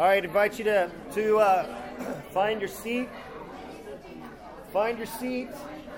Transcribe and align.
All 0.00 0.06
right, 0.06 0.24
invite 0.24 0.58
you 0.58 0.64
to 0.64 0.90
to 1.12 1.36
uh, 1.36 1.76
find 2.32 2.58
your 2.58 2.70
seat. 2.70 3.06
Find 4.72 4.96
your 4.96 5.06
seat 5.06 5.50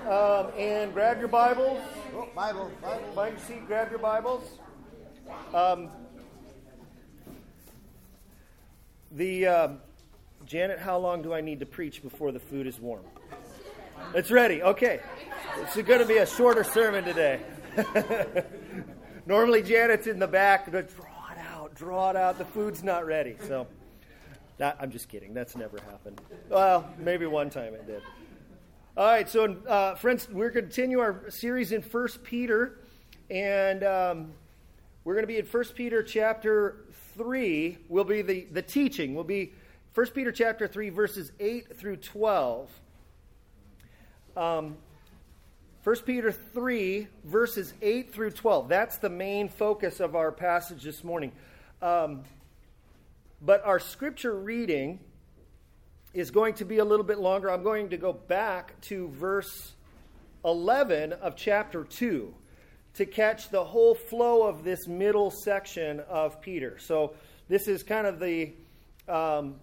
um, 0.09 0.47
and 0.57 0.91
grab 0.93 1.19
your 1.19 1.29
Bibles. 1.29 1.81
Oh, 2.13 2.27
Bible, 2.35 2.69
Bible. 2.81 3.01
Find 3.15 3.37
your 3.37 3.47
seat, 3.47 3.65
grab 3.65 3.91
your 3.91 3.99
Bibles. 3.99 4.59
Um, 5.53 5.87
the 9.13 9.47
um, 9.47 9.77
Janet, 10.45 10.79
how 10.79 10.97
long 10.97 11.21
do 11.21 11.33
I 11.33 11.39
need 11.39 11.61
to 11.61 11.65
preach 11.65 12.03
before 12.03 12.33
the 12.33 12.41
food 12.41 12.67
is 12.67 12.81
warm? 12.81 13.05
It's 14.13 14.31
ready. 14.31 14.61
Okay, 14.63 14.99
it's 15.61 15.77
going 15.77 16.01
to 16.01 16.05
be 16.05 16.17
a 16.17 16.25
shorter 16.25 16.65
sermon 16.65 17.05
today. 17.05 17.39
Normally, 19.25 19.63
Janet's 19.63 20.07
in 20.07 20.19
the 20.19 20.27
back. 20.27 20.69
But 20.69 20.93
draw 20.93 21.29
it 21.31 21.37
out, 21.37 21.73
draw 21.73 22.09
it 22.09 22.17
out. 22.17 22.37
The 22.37 22.43
food's 22.43 22.83
not 22.83 23.05
ready. 23.05 23.37
So, 23.47 23.65
that, 24.57 24.77
I'm 24.79 24.91
just 24.91 25.09
kidding. 25.09 25.33
That's 25.33 25.55
never 25.55 25.79
happened. 25.79 26.21
Well, 26.49 26.89
maybe 26.97 27.25
one 27.25 27.49
time 27.49 27.73
it 27.73 27.87
did. 27.87 28.01
All 28.95 29.05
right, 29.05 29.27
so 29.27 29.55
uh, 29.67 29.95
friends, 29.95 30.29
we're 30.29 30.51
going 30.51 30.65
to 30.65 30.69
continue 30.69 30.99
our 30.99 31.29
series 31.29 31.71
in 31.71 31.81
First 31.81 32.23
Peter, 32.23 32.79
and 33.31 33.83
um, 33.83 34.33
we're 35.03 35.15
going 35.15 35.23
to 35.23 35.27
be 35.27 35.39
in 35.39 35.45
First 35.45 35.73
Peter 35.73 36.03
chapter 36.03 36.85
three. 37.15 37.79
Will 37.89 38.03
be 38.03 38.21
the 38.21 38.47
the 38.51 38.61
teaching. 38.61 39.15
Will 39.15 39.23
be 39.23 39.53
First 39.93 40.13
Peter 40.13 40.31
chapter 40.31 40.67
three, 40.67 40.89
verses 40.89 41.31
eight 41.39 41.75
through 41.75 41.97
twelve. 41.97 42.69
Um, 44.37 44.77
1 45.83 45.95
Peter 46.05 46.31
3, 46.31 47.07
verses 47.25 47.73
8 47.81 48.13
through 48.13 48.31
12. 48.31 48.69
That's 48.69 48.97
the 48.99 49.09
main 49.09 49.49
focus 49.49 49.99
of 49.99 50.15
our 50.15 50.31
passage 50.31 50.81
this 50.81 51.03
morning. 51.03 51.33
Um, 51.81 52.23
but 53.45 53.65
our 53.65 53.79
scripture 53.79 54.33
reading 54.33 54.99
is 56.13 56.31
going 56.31 56.53
to 56.55 56.65
be 56.65 56.77
a 56.77 56.85
little 56.85 57.05
bit 57.05 57.19
longer. 57.19 57.51
I'm 57.51 57.63
going 57.63 57.89
to 57.89 57.97
go 57.97 58.13
back 58.13 58.79
to 58.81 59.09
verse 59.09 59.73
11 60.45 61.13
of 61.13 61.35
chapter 61.35 61.83
2 61.83 62.33
to 62.95 63.05
catch 63.05 63.49
the 63.49 63.63
whole 63.63 63.95
flow 63.95 64.47
of 64.47 64.63
this 64.63 64.87
middle 64.87 65.31
section 65.31 65.99
of 66.01 66.39
Peter. 66.41 66.77
So, 66.79 67.15
this 67.49 67.67
is 67.67 67.83
kind 67.83 68.07
of 68.07 68.19
the 68.19 68.53
um, 69.09 69.55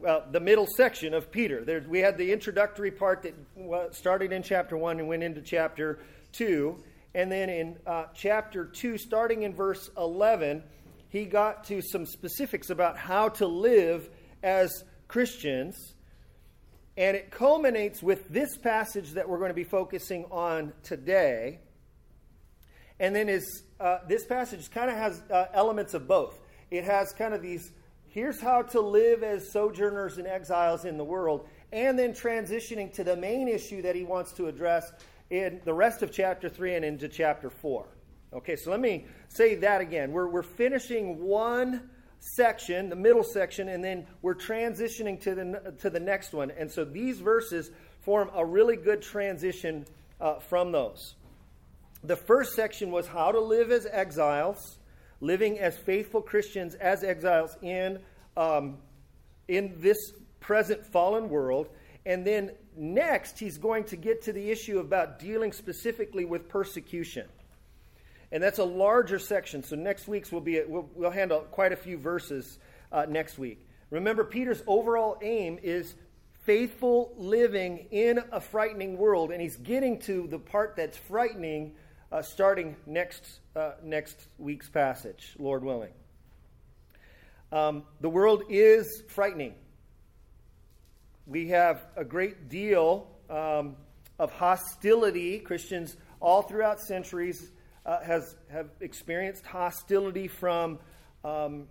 well, 0.00 0.24
the 0.30 0.40
middle 0.40 0.66
section 0.66 1.12
of 1.12 1.30
Peter. 1.30 1.64
There, 1.64 1.84
we 1.86 1.98
had 1.98 2.16
the 2.16 2.32
introductory 2.32 2.90
part 2.90 3.22
that 3.22 3.94
started 3.94 4.32
in 4.32 4.42
chapter 4.42 4.76
1 4.76 4.98
and 4.98 5.08
went 5.08 5.22
into 5.22 5.42
chapter 5.42 5.98
2. 6.32 6.78
And 7.14 7.30
then 7.30 7.48
in 7.48 7.76
uh, 7.86 8.06
chapter 8.14 8.64
2, 8.64 8.98
starting 8.98 9.42
in 9.42 9.54
verse 9.54 9.90
11, 9.96 10.62
he 11.14 11.26
got 11.26 11.62
to 11.62 11.80
some 11.80 12.06
specifics 12.06 12.70
about 12.70 12.96
how 12.98 13.28
to 13.28 13.46
live 13.46 14.10
as 14.42 14.82
Christians. 15.06 15.94
And 16.96 17.16
it 17.16 17.30
culminates 17.30 18.02
with 18.02 18.28
this 18.28 18.56
passage 18.56 19.12
that 19.12 19.28
we're 19.28 19.38
going 19.38 19.50
to 19.50 19.54
be 19.54 19.62
focusing 19.62 20.24
on 20.32 20.72
today. 20.82 21.60
And 22.98 23.14
then 23.14 23.28
is, 23.28 23.62
uh, 23.78 23.98
this 24.08 24.24
passage 24.24 24.68
kind 24.72 24.90
of 24.90 24.96
has 24.96 25.22
uh, 25.30 25.46
elements 25.54 25.94
of 25.94 26.08
both. 26.08 26.36
It 26.72 26.82
has 26.82 27.12
kind 27.12 27.32
of 27.32 27.42
these 27.42 27.70
here's 28.08 28.40
how 28.40 28.62
to 28.62 28.80
live 28.80 29.22
as 29.22 29.52
sojourners 29.52 30.18
and 30.18 30.26
exiles 30.26 30.84
in 30.84 30.96
the 30.96 31.04
world, 31.04 31.46
and 31.72 31.96
then 31.96 32.12
transitioning 32.12 32.92
to 32.92 33.04
the 33.04 33.16
main 33.16 33.46
issue 33.46 33.82
that 33.82 33.94
he 33.94 34.02
wants 34.02 34.32
to 34.32 34.48
address 34.48 34.92
in 35.30 35.60
the 35.64 35.74
rest 35.74 36.02
of 36.02 36.10
chapter 36.10 36.48
3 36.48 36.74
and 36.74 36.84
into 36.84 37.08
chapter 37.08 37.50
4. 37.50 37.86
Okay, 38.34 38.56
so 38.56 38.70
let 38.70 38.80
me 38.80 39.06
say 39.28 39.54
that 39.56 39.80
again. 39.80 40.10
We're, 40.10 40.28
we're 40.28 40.42
finishing 40.42 41.22
one 41.24 41.88
section, 42.18 42.88
the 42.88 42.96
middle 42.96 43.22
section, 43.22 43.68
and 43.68 43.84
then 43.84 44.06
we're 44.22 44.34
transitioning 44.34 45.20
to 45.20 45.34
the, 45.34 45.74
to 45.80 45.90
the 45.90 46.00
next 46.00 46.32
one. 46.32 46.50
And 46.50 46.70
so 46.70 46.84
these 46.84 47.20
verses 47.20 47.70
form 48.00 48.30
a 48.34 48.44
really 48.44 48.76
good 48.76 49.02
transition 49.02 49.86
uh, 50.20 50.40
from 50.40 50.72
those. 50.72 51.14
The 52.02 52.16
first 52.16 52.54
section 52.54 52.90
was 52.90 53.06
how 53.06 53.30
to 53.30 53.40
live 53.40 53.70
as 53.70 53.86
exiles 53.86 54.78
living 55.20 55.58
as 55.58 55.78
faithful 55.78 56.20
Christians, 56.20 56.74
as 56.74 57.02
exiles 57.02 57.56
in, 57.62 57.98
um, 58.36 58.76
in 59.48 59.74
this 59.78 60.12
present 60.40 60.84
fallen 60.84 61.28
world. 61.28 61.68
And 62.04 62.26
then 62.26 62.50
next, 62.76 63.38
he's 63.38 63.56
going 63.56 63.84
to 63.84 63.96
get 63.96 64.22
to 64.22 64.32
the 64.32 64.50
issue 64.50 64.80
about 64.80 65.18
dealing 65.18 65.52
specifically 65.52 66.24
with 66.24 66.48
persecution. 66.48 67.26
And 68.34 68.42
that's 68.42 68.58
a 68.58 68.64
larger 68.64 69.20
section. 69.20 69.62
So 69.62 69.76
next 69.76 70.08
week's 70.08 70.32
will 70.32 70.40
be, 70.40 70.60
we'll, 70.66 70.90
we'll 70.96 71.12
handle 71.12 71.42
quite 71.52 71.70
a 71.70 71.76
few 71.76 71.96
verses 71.96 72.58
uh, 72.90 73.06
next 73.08 73.38
week. 73.38 73.64
Remember, 73.90 74.24
Peter's 74.24 74.60
overall 74.66 75.16
aim 75.22 75.60
is 75.62 75.94
faithful 76.42 77.14
living 77.16 77.86
in 77.92 78.18
a 78.32 78.40
frightening 78.40 78.98
world. 78.98 79.30
And 79.30 79.40
he's 79.40 79.56
getting 79.56 80.00
to 80.00 80.26
the 80.26 80.40
part 80.40 80.74
that's 80.74 80.98
frightening 80.98 81.76
uh, 82.10 82.22
starting 82.22 82.74
next, 82.86 83.24
uh, 83.54 83.74
next 83.84 84.26
week's 84.38 84.68
passage, 84.68 85.36
Lord 85.38 85.62
willing. 85.62 85.92
Um, 87.52 87.84
the 88.00 88.08
world 88.08 88.42
is 88.48 89.04
frightening. 89.06 89.54
We 91.24 91.50
have 91.50 91.86
a 91.96 92.04
great 92.04 92.48
deal 92.48 93.06
um, 93.30 93.76
of 94.18 94.32
hostility. 94.32 95.38
Christians 95.38 95.96
all 96.20 96.42
throughout 96.42 96.80
centuries 96.80 97.52
uh, 97.86 98.00
has, 98.02 98.36
have 98.50 98.70
experienced 98.80 99.44
hostility 99.44 100.28
from 100.28 100.78
um, 101.24 101.66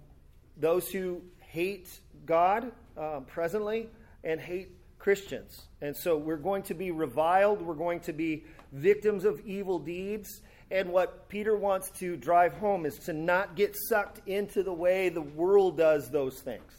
those 0.58 0.90
who 0.90 1.22
hate 1.40 1.90
God 2.26 2.72
uh, 2.98 3.22
presently 3.22 3.90
and 4.24 4.40
hate 4.40 4.70
Christians. 5.00 5.64
And 5.82 5.96
so 5.96 6.16
we're 6.18 6.38
going 6.38 6.64
to 6.64 6.74
be 6.74 6.92
reviled, 6.92 7.62
we're 7.62 7.74
going 7.74 8.00
to 8.02 8.14
be 8.14 8.46
victims 8.72 9.26
of 9.26 9.40
evil 9.46 9.80
deeds. 9.80 10.42
And 10.72 10.90
what 10.90 11.30
Peter 11.30 11.56
wants 11.56 11.92
to 12.00 12.16
drive 12.16 12.54
home 12.54 12.86
is 12.86 12.98
to 13.00 13.14
not 13.14 13.56
get 13.56 13.76
sucked 13.76 14.28
into 14.28 14.64
the 14.64 14.74
way 14.74 15.10
the 15.10 15.22
world 15.22 15.78
does 15.78 16.10
those 16.10 16.40
things. 16.40 16.72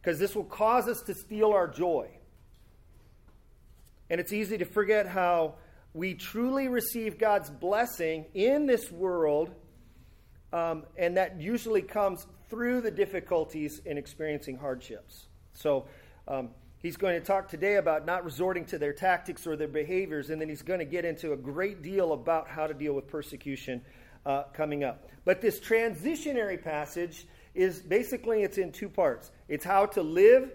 Because 0.00 0.18
this 0.18 0.34
will 0.34 0.44
cause 0.44 0.88
us 0.88 1.02
to 1.02 1.14
steal 1.14 1.50
our 1.52 1.66
joy. 1.66 2.08
And 4.08 4.20
it's 4.20 4.32
easy 4.32 4.56
to 4.58 4.64
forget 4.64 5.06
how 5.06 5.56
we 5.96 6.14
truly 6.14 6.68
receive 6.68 7.18
God's 7.18 7.50
blessing 7.50 8.26
in 8.34 8.66
this 8.66 8.92
world, 8.92 9.50
um, 10.52 10.84
and 10.96 11.16
that 11.16 11.40
usually 11.40 11.82
comes 11.82 12.26
through 12.50 12.82
the 12.82 12.90
difficulties 12.90 13.80
in 13.84 13.98
experiencing 13.98 14.58
hardships. 14.58 15.26
So, 15.54 15.86
um, 16.28 16.50
He's 16.86 16.96
going 16.96 17.18
to 17.18 17.26
talk 17.26 17.48
today 17.48 17.76
about 17.76 18.06
not 18.06 18.24
resorting 18.24 18.64
to 18.66 18.78
their 18.78 18.92
tactics 18.92 19.46
or 19.46 19.56
their 19.56 19.66
behaviors, 19.66 20.30
and 20.30 20.40
then 20.40 20.48
he's 20.48 20.62
going 20.62 20.78
to 20.78 20.84
get 20.84 21.04
into 21.04 21.32
a 21.32 21.36
great 21.36 21.82
deal 21.82 22.12
about 22.12 22.48
how 22.48 22.66
to 22.66 22.74
deal 22.74 22.92
with 22.92 23.08
persecution 23.08 23.80
uh, 24.24 24.44
coming 24.52 24.84
up. 24.84 25.08
But 25.24 25.40
this 25.40 25.58
transitionary 25.58 26.62
passage 26.62 27.26
is 27.54 27.80
basically 27.80 28.42
it's 28.42 28.58
in 28.58 28.70
two 28.72 28.88
parts. 28.88 29.32
It's 29.48 29.64
how 29.64 29.86
to 29.86 30.02
live 30.02 30.52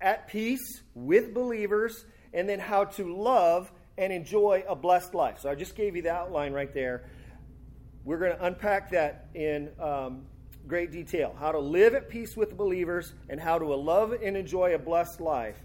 at 0.00 0.28
peace 0.28 0.82
with 0.94 1.32
believers, 1.32 2.04
and 2.32 2.48
then 2.48 2.60
how 2.60 2.84
to 2.84 3.16
love 3.16 3.72
and 3.98 4.12
enjoy 4.12 4.64
a 4.68 4.76
blessed 4.76 5.14
life. 5.14 5.40
So 5.40 5.50
I 5.50 5.54
just 5.54 5.74
gave 5.74 5.96
you 5.96 6.02
the 6.02 6.12
outline 6.12 6.52
right 6.52 6.72
there. 6.72 7.04
We're 8.04 8.18
going 8.18 8.36
to 8.36 8.44
unpack 8.44 8.90
that 8.90 9.28
in 9.34 9.70
um, 9.80 10.26
great 10.66 10.90
detail 10.90 11.34
how 11.38 11.52
to 11.52 11.58
live 11.58 11.94
at 11.94 12.08
peace 12.08 12.36
with 12.36 12.56
believers 12.56 13.12
and 13.28 13.40
how 13.40 13.58
to 13.58 13.66
love 13.66 14.12
and 14.12 14.36
enjoy 14.36 14.74
a 14.74 14.78
blessed 14.78 15.20
life. 15.20 15.56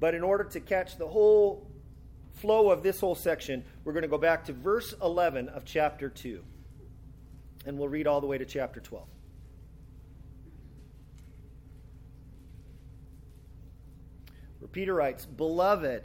But 0.00 0.14
in 0.14 0.22
order 0.22 0.44
to 0.44 0.60
catch 0.60 0.96
the 0.96 1.06
whole 1.06 1.66
flow 2.34 2.70
of 2.70 2.82
this 2.82 3.00
whole 3.00 3.14
section, 3.14 3.64
we're 3.84 3.92
going 3.92 4.02
to 4.02 4.08
go 4.08 4.18
back 4.18 4.44
to 4.46 4.52
verse 4.52 4.94
11 5.02 5.48
of 5.48 5.64
chapter 5.64 6.08
2. 6.08 6.42
And 7.66 7.78
we'll 7.78 7.88
read 7.88 8.06
all 8.06 8.20
the 8.20 8.26
way 8.26 8.38
to 8.38 8.44
chapter 8.44 8.80
12. 8.80 9.06
Where 14.58 14.68
Peter 14.68 14.94
writes, 14.94 15.24
Beloved, 15.24 16.04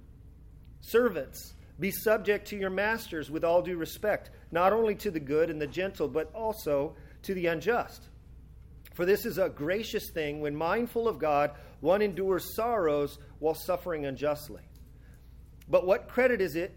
Servants, 0.81 1.53
be 1.79 1.91
subject 1.91 2.47
to 2.49 2.57
your 2.57 2.69
masters 2.69 3.31
with 3.31 3.43
all 3.43 3.61
due 3.61 3.77
respect, 3.77 4.29
not 4.51 4.73
only 4.73 4.95
to 4.95 5.11
the 5.11 5.19
good 5.19 5.49
and 5.49 5.61
the 5.61 5.67
gentle, 5.67 6.07
but 6.07 6.31
also 6.33 6.95
to 7.23 7.33
the 7.33 7.47
unjust. 7.47 8.03
For 8.93 9.05
this 9.05 9.25
is 9.25 9.37
a 9.37 9.49
gracious 9.49 10.11
thing 10.11 10.41
when 10.41 10.55
mindful 10.55 11.07
of 11.07 11.17
God, 11.17 11.51
one 11.79 12.01
endures 12.01 12.55
sorrows 12.55 13.17
while 13.39 13.55
suffering 13.55 14.05
unjustly. 14.05 14.61
But 15.67 15.87
what 15.87 16.09
credit 16.09 16.41
is 16.41 16.55
it 16.55 16.75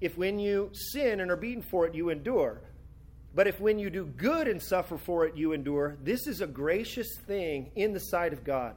if 0.00 0.18
when 0.18 0.38
you 0.38 0.70
sin 0.72 1.20
and 1.20 1.30
are 1.30 1.36
beaten 1.36 1.62
for 1.62 1.86
it, 1.86 1.94
you 1.94 2.10
endure? 2.10 2.60
But 3.34 3.48
if 3.48 3.58
when 3.58 3.78
you 3.78 3.90
do 3.90 4.04
good 4.04 4.46
and 4.46 4.62
suffer 4.62 4.96
for 4.98 5.26
it, 5.26 5.36
you 5.36 5.52
endure, 5.52 5.96
this 6.02 6.26
is 6.26 6.40
a 6.40 6.46
gracious 6.46 7.08
thing 7.26 7.72
in 7.74 7.92
the 7.92 7.98
sight 7.98 8.32
of 8.32 8.44
God. 8.44 8.76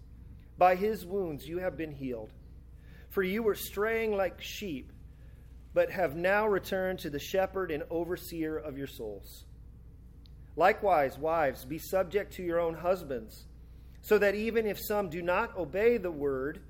By 0.61 0.75
his 0.75 1.07
wounds 1.07 1.47
you 1.47 1.57
have 1.57 1.75
been 1.75 1.91
healed. 1.91 2.31
For 3.09 3.23
you 3.23 3.41
were 3.41 3.55
straying 3.55 4.15
like 4.15 4.43
sheep, 4.43 4.91
but 5.73 5.89
have 5.89 6.15
now 6.15 6.47
returned 6.47 6.99
to 6.99 7.09
the 7.09 7.17
shepherd 7.17 7.71
and 7.71 7.81
overseer 7.89 8.59
of 8.59 8.77
your 8.77 8.85
souls. 8.85 9.45
Likewise, 10.55 11.17
wives, 11.17 11.65
be 11.65 11.79
subject 11.79 12.33
to 12.33 12.43
your 12.43 12.59
own 12.59 12.75
husbands, 12.75 13.45
so 14.03 14.19
that 14.19 14.35
even 14.35 14.67
if 14.67 14.79
some 14.79 15.09
do 15.09 15.23
not 15.23 15.57
obey 15.57 15.97
the 15.97 16.11
word, 16.11 16.61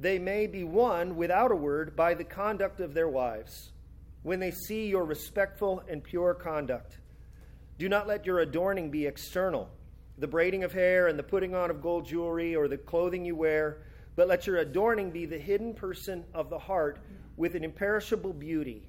they 0.00 0.18
may 0.18 0.48
be 0.48 0.64
won 0.64 1.14
without 1.14 1.52
a 1.52 1.56
word 1.56 1.94
by 1.94 2.14
the 2.14 2.24
conduct 2.24 2.80
of 2.80 2.92
their 2.92 3.08
wives, 3.08 3.70
when 4.24 4.40
they 4.40 4.50
see 4.50 4.88
your 4.88 5.04
respectful 5.04 5.80
and 5.88 6.02
pure 6.02 6.34
conduct. 6.34 6.98
Do 7.78 7.88
not 7.88 8.08
let 8.08 8.26
your 8.26 8.40
adorning 8.40 8.90
be 8.90 9.06
external, 9.06 9.70
the 10.18 10.26
braiding 10.26 10.64
of 10.64 10.72
hair 10.72 11.06
and 11.06 11.18
the 11.18 11.22
putting 11.22 11.54
on 11.54 11.70
of 11.70 11.80
gold 11.80 12.06
jewelry 12.06 12.54
or 12.56 12.68
the 12.68 12.76
clothing 12.76 13.24
you 13.24 13.36
wear, 13.36 13.78
but 14.16 14.28
let 14.28 14.46
your 14.46 14.56
adorning 14.58 15.10
be 15.10 15.26
the 15.26 15.38
hidden 15.38 15.74
person 15.74 16.24
of 16.34 16.50
the 16.50 16.58
heart 16.58 16.98
with 17.36 17.54
an 17.54 17.64
imperishable 17.64 18.32
beauty, 18.32 18.88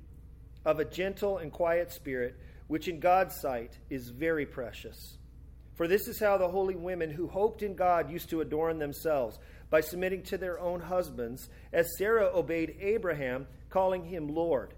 of 0.66 0.80
a 0.80 0.86
gentle 0.86 1.38
and 1.38 1.52
quiet 1.52 1.92
spirit 1.92 2.36
which 2.68 2.88
in 2.88 3.00
God's 3.00 3.36
sight 3.36 3.78
is 3.90 4.10
very 4.10 4.46
precious. 4.46 5.18
For 5.76 5.88
this 5.88 6.08
is 6.08 6.20
how 6.20 6.38
the 6.38 6.50
holy 6.50 6.76
women 6.76 7.10
who 7.10 7.28
hoped 7.28 7.64
in 7.64 7.76
God 7.76 8.12
used 8.12 8.30
to 8.30 8.42
adorn 8.42 8.78
themselves, 8.78 9.40
by 9.70 9.82
submitting 9.82 10.24
to 10.24 10.38
their 10.38 10.60
own 10.60 10.82
husbands, 10.82 11.50
as 11.72 11.98
Sarah 11.98 12.30
obeyed 12.34 12.76
Abraham, 12.80 13.48
calling 13.70 14.04
him 14.04 14.28
Lord. 14.28 14.74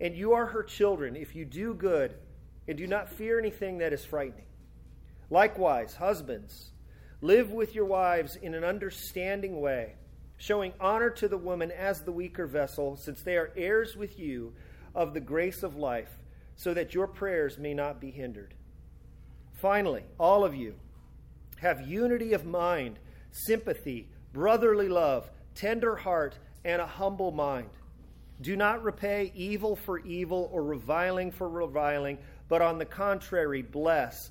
And 0.00 0.16
you 0.16 0.32
are 0.32 0.46
her 0.46 0.62
children 0.62 1.16
if 1.16 1.34
you 1.34 1.44
do 1.44 1.74
good 1.74 2.14
and 2.68 2.78
do 2.78 2.86
not 2.86 3.10
fear 3.10 3.38
anything 3.38 3.78
that 3.78 3.92
is 3.92 4.04
frightening. 4.04 4.46
Likewise, 5.30 5.94
husbands, 5.94 6.72
live 7.20 7.52
with 7.52 7.74
your 7.74 7.84
wives 7.84 8.36
in 8.36 8.54
an 8.54 8.64
understanding 8.64 9.60
way, 9.60 9.94
showing 10.36 10.72
honor 10.80 11.10
to 11.10 11.28
the 11.28 11.38
woman 11.38 11.70
as 11.70 12.02
the 12.02 12.12
weaker 12.12 12.46
vessel, 12.46 12.96
since 12.96 13.22
they 13.22 13.36
are 13.36 13.52
heirs 13.56 13.96
with 13.96 14.18
you 14.18 14.52
of 14.94 15.14
the 15.14 15.20
grace 15.20 15.62
of 15.62 15.76
life 15.76 16.10
so 16.56 16.74
that 16.74 16.92
your 16.92 17.06
prayers 17.06 17.58
may 17.58 17.72
not 17.72 18.00
be 18.00 18.10
hindered. 18.10 18.52
Finally, 19.54 20.04
all 20.18 20.44
of 20.44 20.54
you 20.54 20.74
have 21.56 21.88
unity 21.88 22.34
of 22.34 22.44
mind, 22.44 22.98
sympathy, 23.30 24.08
brotherly 24.32 24.88
love, 24.88 25.30
tender 25.54 25.96
heart, 25.96 26.38
and 26.64 26.82
a 26.82 26.86
humble 26.86 27.30
mind. 27.30 27.70
Do 28.40 28.56
not 28.56 28.82
repay 28.82 29.32
evil 29.34 29.76
for 29.76 30.00
evil 30.00 30.50
or 30.52 30.62
reviling 30.62 31.30
for 31.30 31.48
reviling, 31.48 32.18
but 32.48 32.60
on 32.60 32.78
the 32.78 32.84
contrary, 32.84 33.62
bless, 33.62 34.30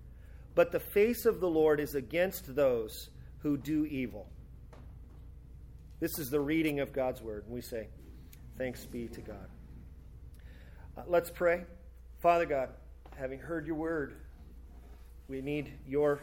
But 0.53 0.71
the 0.71 0.79
face 0.79 1.25
of 1.25 1.39
the 1.39 1.49
Lord 1.49 1.79
is 1.79 1.95
against 1.95 2.55
those 2.55 3.09
who 3.39 3.57
do 3.57 3.85
evil. 3.85 4.27
This 5.99 6.17
is 6.19 6.29
the 6.29 6.39
reading 6.39 6.79
of 6.79 6.93
God's 6.93 7.21
word. 7.21 7.43
And 7.45 7.53
we 7.53 7.61
say, 7.61 7.87
Thanks 8.57 8.85
be 8.85 9.07
to 9.07 9.21
God. 9.21 9.49
Uh, 10.97 11.01
let's 11.07 11.29
pray. 11.29 11.63
Father 12.19 12.45
God, 12.45 12.69
having 13.15 13.39
heard 13.39 13.65
your 13.65 13.75
word, 13.75 14.13
we 15.27 15.41
need 15.41 15.71
your 15.87 16.19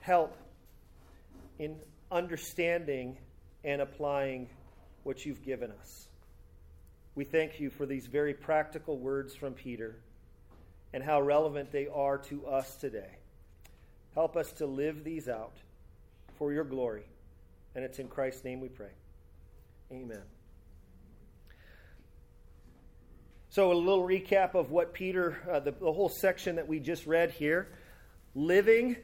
help 0.00 0.36
in 1.58 1.76
understanding 2.10 3.16
and 3.64 3.82
applying 3.82 4.48
what 5.02 5.26
you've 5.26 5.42
given 5.44 5.72
us. 5.80 6.06
We 7.14 7.24
thank 7.24 7.60
you 7.60 7.70
for 7.70 7.84
these 7.84 8.06
very 8.06 8.34
practical 8.34 8.98
words 8.98 9.34
from 9.34 9.52
Peter 9.52 9.96
and 10.92 11.02
how 11.02 11.20
relevant 11.20 11.72
they 11.72 11.88
are 11.88 12.18
to 12.18 12.46
us 12.46 12.76
today. 12.76 13.18
Help 14.14 14.36
us 14.36 14.52
to 14.52 14.66
live 14.66 15.04
these 15.04 15.28
out 15.28 15.54
for 16.38 16.52
your 16.52 16.64
glory. 16.64 17.04
And 17.74 17.84
it's 17.84 17.98
in 17.98 18.08
Christ's 18.08 18.44
name 18.44 18.60
we 18.60 18.68
pray. 18.68 18.90
Amen. 19.90 20.22
So, 23.48 23.70
a 23.70 23.74
little 23.74 24.06
recap 24.06 24.54
of 24.54 24.70
what 24.70 24.94
Peter, 24.94 25.38
uh, 25.50 25.60
the, 25.60 25.72
the 25.72 25.92
whole 25.92 26.08
section 26.08 26.56
that 26.56 26.66
we 26.66 26.80
just 26.80 27.06
read 27.06 27.30
here 27.32 27.68
living 28.34 28.96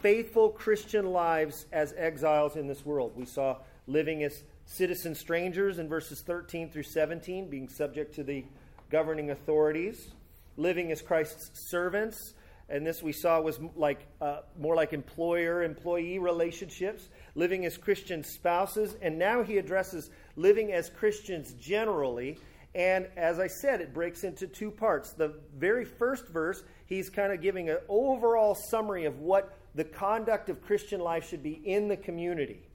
faithful 0.00 0.50
Christian 0.50 1.12
lives 1.12 1.66
as 1.72 1.94
exiles 1.96 2.56
in 2.56 2.66
this 2.66 2.84
world. 2.84 3.12
We 3.14 3.24
saw 3.24 3.58
living 3.86 4.24
as 4.24 4.42
citizen 4.66 5.14
strangers 5.14 5.78
in 5.78 5.88
verses 5.88 6.22
13 6.22 6.70
through 6.70 6.82
17, 6.82 7.48
being 7.48 7.68
subject 7.68 8.16
to 8.16 8.24
the 8.24 8.44
governing 8.90 9.30
authorities, 9.30 10.10
living 10.56 10.90
as 10.90 11.00
Christ's 11.00 11.50
servants. 11.70 12.34
And 12.68 12.86
this 12.86 13.02
we 13.02 13.12
saw 13.12 13.40
was 13.40 13.58
like 13.76 14.06
uh, 14.20 14.40
more 14.58 14.74
like 14.74 14.92
employer 14.92 15.62
employee 15.62 16.18
relationships, 16.18 17.08
living 17.34 17.66
as 17.66 17.76
Christian 17.76 18.24
spouses. 18.24 18.96
And 19.02 19.18
now 19.18 19.42
he 19.42 19.58
addresses 19.58 20.10
living 20.36 20.72
as 20.72 20.88
Christians 20.88 21.52
generally 21.54 22.38
and 22.74 23.08
as 23.16 23.38
I 23.38 23.48
said, 23.48 23.80
it 23.80 23.92
breaks 23.92 24.24
into 24.24 24.46
two 24.46 24.70
parts. 24.70 25.12
The 25.12 25.34
very 25.56 25.84
first 25.84 26.28
verse, 26.28 26.62
he's 26.86 27.10
kind 27.10 27.32
of 27.32 27.42
giving 27.42 27.68
an 27.68 27.78
overall 27.88 28.54
summary 28.54 29.04
of 29.04 29.18
what 29.18 29.58
the 29.74 29.84
conduct 29.84 30.48
of 30.48 30.62
Christian 30.62 31.00
life 31.00 31.28
should 31.28 31.42
be 31.42 31.60
in 31.64 31.88
the 31.88 31.96
community. 31.96 32.66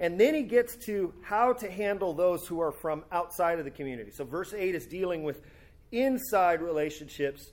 And 0.00 0.18
then 0.18 0.34
he 0.34 0.42
gets 0.42 0.76
to 0.86 1.12
how 1.22 1.52
to 1.54 1.70
handle 1.70 2.14
those 2.14 2.46
who 2.46 2.60
are 2.60 2.72
from 2.72 3.04
outside 3.12 3.58
of 3.58 3.64
the 3.64 3.70
community. 3.70 4.10
So, 4.10 4.24
verse 4.24 4.54
8 4.54 4.74
is 4.74 4.86
dealing 4.86 5.22
with 5.22 5.42
inside 5.90 6.62
relationships. 6.62 7.50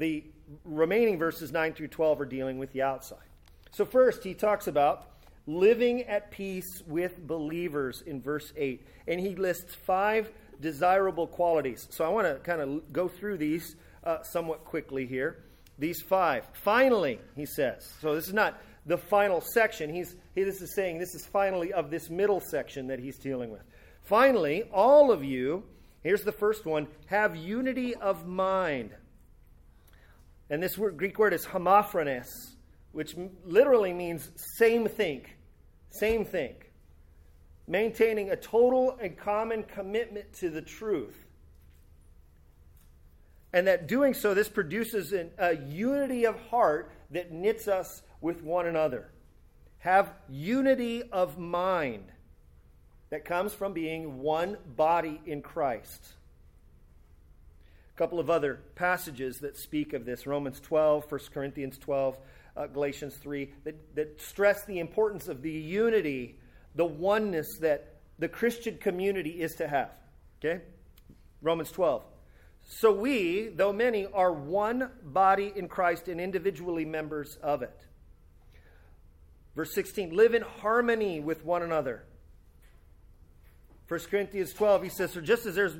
The 0.00 0.24
remaining 0.64 1.18
verses 1.18 1.52
9 1.52 1.74
through 1.74 1.88
12 1.88 2.22
are 2.22 2.24
dealing 2.24 2.58
with 2.58 2.72
the 2.72 2.80
outside. 2.80 3.18
So, 3.70 3.84
first, 3.84 4.24
he 4.24 4.32
talks 4.32 4.66
about 4.66 5.06
living 5.46 6.04
at 6.04 6.30
peace 6.30 6.82
with 6.86 7.26
believers 7.26 8.02
in 8.06 8.22
verse 8.22 8.52
8. 8.56 8.86
And 9.06 9.20
he 9.20 9.34
lists 9.34 9.74
five 9.74 10.32
desirable 10.60 11.26
qualities. 11.26 11.86
So 11.90 12.04
I 12.04 12.08
want 12.08 12.26
to 12.26 12.34
kind 12.40 12.60
of 12.60 12.92
go 12.92 13.08
through 13.08 13.38
these 13.38 13.76
uh, 14.04 14.22
somewhat 14.22 14.64
quickly 14.64 15.06
here. 15.06 15.44
these 15.78 16.00
five. 16.02 16.46
Finally, 16.52 17.18
he 17.36 17.46
says. 17.46 17.90
So 18.00 18.14
this 18.14 18.28
is 18.28 18.34
not 18.34 18.60
the 18.86 18.98
final 18.98 19.40
section. 19.40 19.92
He's, 19.92 20.14
he, 20.34 20.42
this 20.42 20.60
is 20.60 20.74
saying 20.74 20.98
this 20.98 21.14
is 21.14 21.24
finally 21.26 21.72
of 21.72 21.90
this 21.90 22.10
middle 22.10 22.40
section 22.40 22.86
that 22.88 22.98
he's 22.98 23.18
dealing 23.18 23.50
with. 23.50 23.62
Finally, 24.02 24.64
all 24.72 25.10
of 25.10 25.24
you, 25.24 25.64
here's 26.02 26.22
the 26.22 26.32
first 26.32 26.66
one, 26.66 26.86
have 27.06 27.36
unity 27.36 27.94
of 27.94 28.26
mind. 28.26 28.90
And 30.50 30.60
this 30.60 30.76
word, 30.76 30.96
Greek 30.96 31.18
word 31.18 31.32
is 31.32 31.46
homophrones, 31.46 32.50
which 32.92 33.16
literally 33.44 33.92
means 33.92 34.30
same 34.58 34.88
think, 34.88 35.36
same 35.90 36.24
think. 36.24 36.72
Maintaining 37.68 38.30
a 38.30 38.36
total 38.36 38.98
and 39.00 39.16
common 39.16 39.62
commitment 39.62 40.32
to 40.34 40.50
the 40.50 40.60
truth. 40.60 41.16
And 43.52 43.68
that 43.68 43.86
doing 43.86 44.12
so, 44.12 44.34
this 44.34 44.48
produces 44.48 45.12
an, 45.12 45.30
a 45.38 45.56
unity 45.56 46.24
of 46.26 46.36
heart 46.48 46.92
that 47.12 47.30
knits 47.30 47.68
us 47.68 48.02
with 48.20 48.42
one 48.42 48.66
another. 48.66 49.10
Have 49.78 50.12
unity 50.28 51.02
of 51.10 51.38
mind 51.38 52.04
that 53.10 53.24
comes 53.24 53.52
from 53.52 53.72
being 53.72 54.18
one 54.18 54.56
body 54.76 55.20
in 55.26 55.42
Christ. 55.42 56.14
Couple 58.00 58.18
of 58.18 58.30
other 58.30 58.60
passages 58.76 59.40
that 59.40 59.58
speak 59.58 59.92
of 59.92 60.06
this 60.06 60.26
Romans 60.26 60.58
12, 60.58 61.12
1 61.12 61.20
Corinthians 61.34 61.76
12, 61.76 62.16
uh, 62.56 62.66
Galatians 62.68 63.14
3, 63.16 63.52
that, 63.64 63.94
that 63.94 64.18
stress 64.22 64.64
the 64.64 64.78
importance 64.78 65.28
of 65.28 65.42
the 65.42 65.50
unity, 65.50 66.38
the 66.74 66.86
oneness 66.86 67.58
that 67.58 67.96
the 68.18 68.26
Christian 68.26 68.78
community 68.78 69.42
is 69.42 69.54
to 69.56 69.68
have. 69.68 69.90
Okay? 70.38 70.62
Romans 71.42 71.70
12. 71.72 72.02
So 72.66 72.90
we, 72.90 73.48
though 73.48 73.74
many, 73.74 74.06
are 74.06 74.32
one 74.32 74.88
body 75.02 75.52
in 75.54 75.68
Christ 75.68 76.08
and 76.08 76.18
individually 76.18 76.86
members 76.86 77.36
of 77.42 77.60
it. 77.60 77.84
Verse 79.54 79.74
16, 79.74 80.16
live 80.16 80.32
in 80.32 80.40
harmony 80.40 81.20
with 81.20 81.44
one 81.44 81.60
another. 81.60 82.04
1 83.88 84.00
Corinthians 84.10 84.54
12, 84.54 84.84
he 84.84 84.88
says, 84.88 85.12
So 85.12 85.20
just 85.20 85.44
as 85.44 85.54
there's 85.54 85.76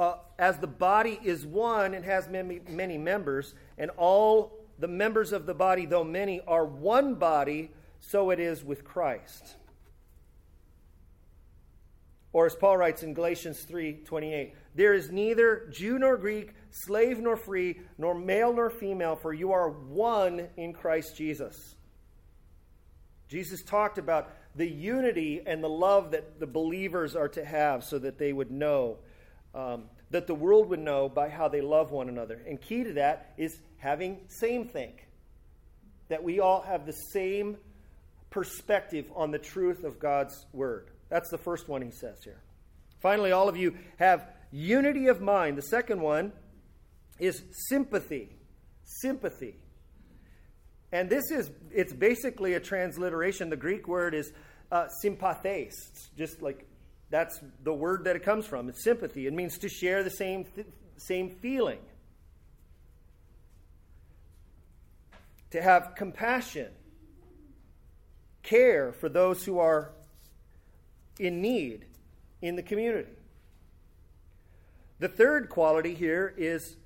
uh, 0.00 0.16
as 0.38 0.56
the 0.56 0.66
body 0.66 1.20
is 1.22 1.44
one 1.44 1.92
and 1.92 2.06
has 2.06 2.26
many, 2.26 2.62
many 2.70 2.96
members, 2.96 3.54
and 3.76 3.90
all 3.98 4.58
the 4.78 4.88
members 4.88 5.30
of 5.30 5.44
the 5.44 5.52
body, 5.52 5.84
though 5.84 6.02
many, 6.02 6.40
are 6.48 6.64
one 6.64 7.16
body, 7.16 7.70
so 8.00 8.30
it 8.30 8.40
is 8.40 8.64
with 8.64 8.82
Christ. 8.82 9.56
Or 12.32 12.46
as 12.46 12.54
Paul 12.54 12.78
writes 12.78 13.02
in 13.02 13.12
Galatians 13.12 13.62
3:28, 13.64 14.54
there 14.74 14.94
is 14.94 15.10
neither 15.10 15.66
Jew 15.66 15.98
nor 15.98 16.16
Greek, 16.16 16.54
slave 16.70 17.18
nor 17.18 17.36
free, 17.36 17.80
nor 17.98 18.14
male 18.14 18.54
nor 18.54 18.70
female, 18.70 19.16
for 19.16 19.34
you 19.34 19.52
are 19.52 19.68
one 19.68 20.48
in 20.56 20.72
Christ 20.72 21.14
Jesus. 21.14 21.76
Jesus 23.28 23.62
talked 23.62 23.98
about 23.98 24.32
the 24.54 24.66
unity 24.66 25.42
and 25.44 25.62
the 25.62 25.68
love 25.68 26.12
that 26.12 26.40
the 26.40 26.46
believers 26.46 27.14
are 27.14 27.28
to 27.28 27.44
have 27.44 27.84
so 27.84 27.98
that 27.98 28.16
they 28.16 28.32
would 28.32 28.50
know, 28.50 28.98
um, 29.54 29.84
that 30.10 30.26
the 30.26 30.34
world 30.34 30.68
would 30.68 30.80
know 30.80 31.08
by 31.08 31.28
how 31.28 31.48
they 31.48 31.60
love 31.60 31.90
one 31.90 32.08
another. 32.08 32.40
And 32.46 32.60
key 32.60 32.84
to 32.84 32.92
that 32.94 33.34
is 33.36 33.60
having 33.78 34.18
same 34.28 34.66
think, 34.68 35.06
that 36.08 36.22
we 36.22 36.40
all 36.40 36.62
have 36.62 36.86
the 36.86 36.92
same 36.92 37.56
perspective 38.30 39.06
on 39.14 39.30
the 39.30 39.38
truth 39.38 39.84
of 39.84 39.98
God's 39.98 40.46
word. 40.52 40.90
That's 41.08 41.30
the 41.30 41.38
first 41.38 41.68
one 41.68 41.82
he 41.82 41.90
says 41.90 42.18
here. 42.22 42.40
Finally, 43.00 43.32
all 43.32 43.48
of 43.48 43.56
you 43.56 43.76
have 43.98 44.26
unity 44.52 45.08
of 45.08 45.20
mind. 45.20 45.56
The 45.58 45.62
second 45.62 46.00
one 46.00 46.32
is 47.18 47.42
sympathy. 47.68 48.36
Sympathy. 48.84 49.56
And 50.92 51.08
this 51.08 51.30
is, 51.30 51.50
it's 51.72 51.92
basically 51.92 52.54
a 52.54 52.60
transliteration. 52.60 53.48
The 53.48 53.56
Greek 53.56 53.88
word 53.88 54.14
is 54.14 54.32
uh, 54.70 54.88
sympathes. 55.02 55.74
Just 56.16 56.42
like 56.42 56.66
that's 57.10 57.40
the 57.62 57.74
word 57.74 58.04
that 58.04 58.16
it 58.16 58.22
comes 58.22 58.46
from. 58.46 58.68
It's 58.68 58.82
sympathy. 58.82 59.26
It 59.26 59.32
means 59.32 59.58
to 59.58 59.68
share 59.68 60.02
the 60.02 60.10
same, 60.10 60.44
th- 60.44 60.66
same 60.96 61.30
feeling. 61.30 61.80
To 65.50 65.60
have 65.60 65.94
compassion, 65.96 66.68
care 68.44 68.92
for 68.92 69.08
those 69.08 69.44
who 69.44 69.58
are 69.58 69.90
in 71.18 71.42
need 71.42 71.84
in 72.40 72.54
the 72.54 72.62
community. 72.62 73.10
The 75.00 75.08
third 75.08 75.48
quality 75.48 75.94
here 75.94 76.32
is 76.36 76.76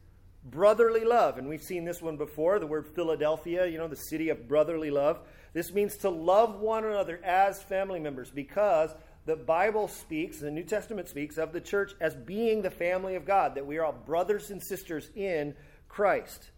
brotherly 0.45 1.05
love. 1.05 1.37
And 1.37 1.49
we've 1.49 1.63
seen 1.63 1.85
this 1.85 2.01
one 2.01 2.17
before 2.17 2.59
the 2.59 2.67
word 2.67 2.87
Philadelphia, 2.87 3.67
you 3.67 3.77
know, 3.77 3.89
the 3.89 3.97
city 3.97 4.29
of 4.29 4.49
brotherly 4.49 4.91
love. 4.91 5.21
This 5.53 5.73
means 5.73 5.97
to 5.99 6.11
love 6.11 6.61
one 6.61 6.85
another 6.85 7.21
as 7.25 7.63
family 7.63 8.01
members 8.01 8.31
because 8.31 8.95
the 9.27 9.37
Bible 9.37 9.89
speaks, 9.89 10.39
the 10.39 10.51
New 10.51 10.65
Testament 10.65 11.09
speaks 11.09 11.39
of 11.39 11.53
the 11.53 11.61
church 11.61 11.95
as 12.01 12.15
being 12.15 12.61
the 12.61 12.71
family 12.71 13.15
of 13.15 13.25
God, 13.25 13.55
that 13.55 13.67
we 13.67 13.79
are 13.79 13.85
all 13.85 13.93
brothers 13.93 14.51
and 14.51 14.63
sisters 14.63 15.11
in 15.15 15.55
Christ. 15.89 16.51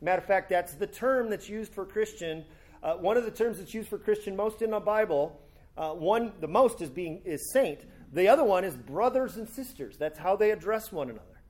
Matter 0.00 0.22
of 0.22 0.26
fact, 0.26 0.48
that's 0.48 0.74
the 0.74 0.86
term 0.86 1.28
that's 1.28 1.48
used 1.48 1.74
for 1.74 1.84
Christian. 1.84 2.44
Uh, 2.82 2.94
one 2.94 3.16
of 3.16 3.24
the 3.24 3.30
terms 3.30 3.58
that's 3.58 3.74
used 3.74 3.88
for 3.88 3.98
Christian 3.98 4.34
most 4.34 4.62
in 4.62 4.70
the 4.70 4.80
Bible, 4.80 5.40
uh, 5.76 5.90
one 5.90 6.32
the 6.40 6.48
most 6.48 6.80
is 6.80 6.88
being 6.88 7.20
is 7.24 7.50
saint. 7.52 7.80
The 8.12 8.28
other 8.28 8.44
one 8.44 8.64
is 8.64 8.76
brothers 8.76 9.36
and 9.36 9.48
sisters. 9.48 9.96
That's 9.98 10.18
how 10.18 10.36
they 10.36 10.50
address 10.50 10.92
one 10.92 11.10
another. 11.10 11.42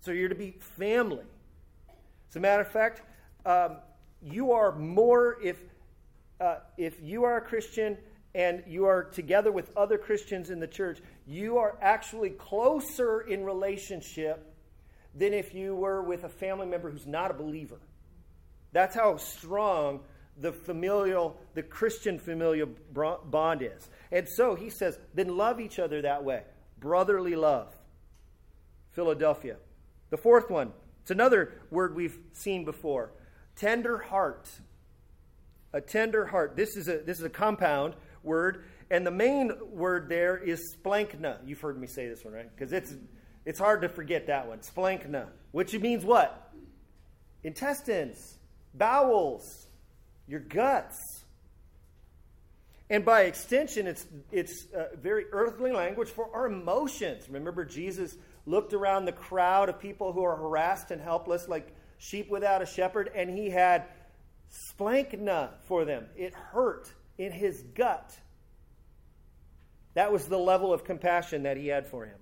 So 0.00 0.12
you're 0.12 0.28
to 0.28 0.34
be 0.34 0.52
family. 0.60 1.24
As 2.30 2.36
a 2.36 2.40
matter 2.40 2.62
of 2.62 2.68
fact, 2.68 3.02
um, 3.44 3.78
you 4.22 4.52
are 4.52 4.72
more 4.72 5.38
if 5.42 5.58
uh, 6.40 6.56
if 6.76 7.02
you 7.02 7.24
are 7.24 7.38
a 7.38 7.40
Christian 7.40 7.98
and 8.34 8.62
you 8.66 8.84
are 8.84 9.04
together 9.04 9.50
with 9.50 9.76
other 9.76 9.98
Christians 9.98 10.50
in 10.50 10.60
the 10.60 10.66
church, 10.66 11.00
you 11.26 11.58
are 11.58 11.78
actually 11.80 12.30
closer 12.30 13.20
in 13.20 13.44
relationship 13.44 14.54
than 15.14 15.32
if 15.32 15.54
you 15.54 15.74
were 15.74 16.02
with 16.02 16.24
a 16.24 16.28
family 16.28 16.66
member 16.66 16.90
who's 16.90 17.06
not 17.06 17.30
a 17.30 17.34
believer. 17.34 17.80
That's 18.72 18.94
how 18.94 19.16
strong 19.16 20.00
the 20.36 20.52
familial, 20.52 21.36
the 21.54 21.62
Christian 21.62 22.18
familial 22.18 22.68
bond 22.92 23.62
is. 23.62 23.88
And 24.12 24.28
so 24.28 24.54
he 24.54 24.70
says, 24.70 24.98
then 25.14 25.36
love 25.36 25.60
each 25.60 25.78
other 25.78 26.02
that 26.02 26.22
way. 26.22 26.42
Brotherly 26.78 27.34
love. 27.34 27.74
Philadelphia. 28.92 29.56
The 30.10 30.16
fourth 30.16 30.50
one, 30.50 30.72
it's 31.02 31.10
another 31.10 31.52
word 31.70 31.94
we've 31.94 32.18
seen 32.32 32.64
before 32.64 33.10
tender 33.56 33.98
heart. 33.98 34.48
A 35.72 35.80
tender 35.80 36.26
heart. 36.26 36.56
This 36.56 36.76
is 36.76 36.88
a, 36.88 36.98
this 36.98 37.18
is 37.18 37.24
a 37.24 37.30
compound 37.30 37.94
word, 38.28 38.64
and 38.90 39.04
the 39.04 39.10
main 39.10 39.52
word 39.72 40.08
there 40.08 40.36
is 40.36 40.76
splankna. 40.76 41.38
You've 41.44 41.60
heard 41.60 41.80
me 41.80 41.88
say 41.88 42.08
this 42.08 42.24
one, 42.24 42.34
right? 42.34 42.48
Because 42.54 42.72
it's, 42.72 42.94
it's 43.44 43.58
hard 43.58 43.82
to 43.82 43.88
forget 43.88 44.28
that 44.28 44.46
one. 44.46 44.60
Splankna, 44.60 45.26
which 45.50 45.76
means 45.78 46.04
what? 46.04 46.52
Intestines, 47.42 48.38
bowels, 48.74 49.66
your 50.28 50.40
guts. 50.40 51.24
And 52.90 53.04
by 53.04 53.22
extension, 53.22 53.86
it's, 53.86 54.06
it's 54.30 54.66
a 54.74 54.96
very 54.96 55.24
earthly 55.32 55.72
language 55.72 56.08
for 56.08 56.34
our 56.34 56.46
emotions. 56.46 57.28
Remember, 57.28 57.64
Jesus 57.64 58.16
looked 58.46 58.72
around 58.72 59.04
the 59.04 59.12
crowd 59.12 59.68
of 59.68 59.78
people 59.78 60.12
who 60.12 60.22
are 60.24 60.36
harassed 60.36 60.90
and 60.90 61.00
helpless, 61.00 61.48
like 61.48 61.74
sheep 61.98 62.30
without 62.30 62.62
a 62.62 62.66
shepherd, 62.66 63.10
and 63.14 63.28
he 63.28 63.50
had 63.50 63.84
splankna 64.72 65.50
for 65.64 65.84
them. 65.84 66.06
It 66.16 66.34
hurt 66.34 66.92
in 67.18 67.32
his 67.32 67.62
gut. 67.74 68.16
That 69.94 70.12
was 70.12 70.26
the 70.26 70.38
level 70.38 70.72
of 70.72 70.84
compassion 70.84 71.42
that 71.42 71.56
he 71.56 71.66
had 71.66 71.86
for 71.88 72.06
him. 72.06 72.16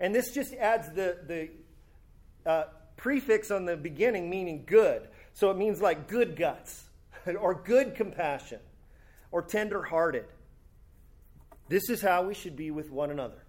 And 0.00 0.14
this 0.14 0.32
just 0.32 0.54
adds 0.54 0.90
the, 0.90 1.18
the 1.26 2.50
uh, 2.50 2.64
prefix 2.96 3.50
on 3.50 3.66
the 3.66 3.76
beginning, 3.76 4.30
meaning 4.30 4.64
good. 4.66 5.08
So 5.34 5.50
it 5.50 5.56
means 5.56 5.80
like 5.80 6.08
good 6.08 6.36
guts, 6.36 6.84
or 7.38 7.54
good 7.54 7.94
compassion, 7.94 8.60
or 9.30 9.42
tender 9.42 9.82
hearted. 9.82 10.24
This 11.68 11.90
is 11.90 12.00
how 12.00 12.22
we 12.22 12.34
should 12.34 12.56
be 12.56 12.70
with 12.70 12.90
one 12.90 13.10
another. 13.10 13.42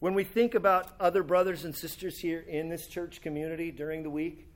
When 0.00 0.14
we 0.14 0.24
think 0.24 0.54
about 0.54 0.94
other 0.98 1.22
brothers 1.22 1.64
and 1.64 1.76
sisters 1.76 2.18
here 2.18 2.40
in 2.40 2.70
this 2.70 2.86
church 2.86 3.20
community 3.20 3.70
during 3.70 4.02
the 4.02 4.08
week, 4.08 4.49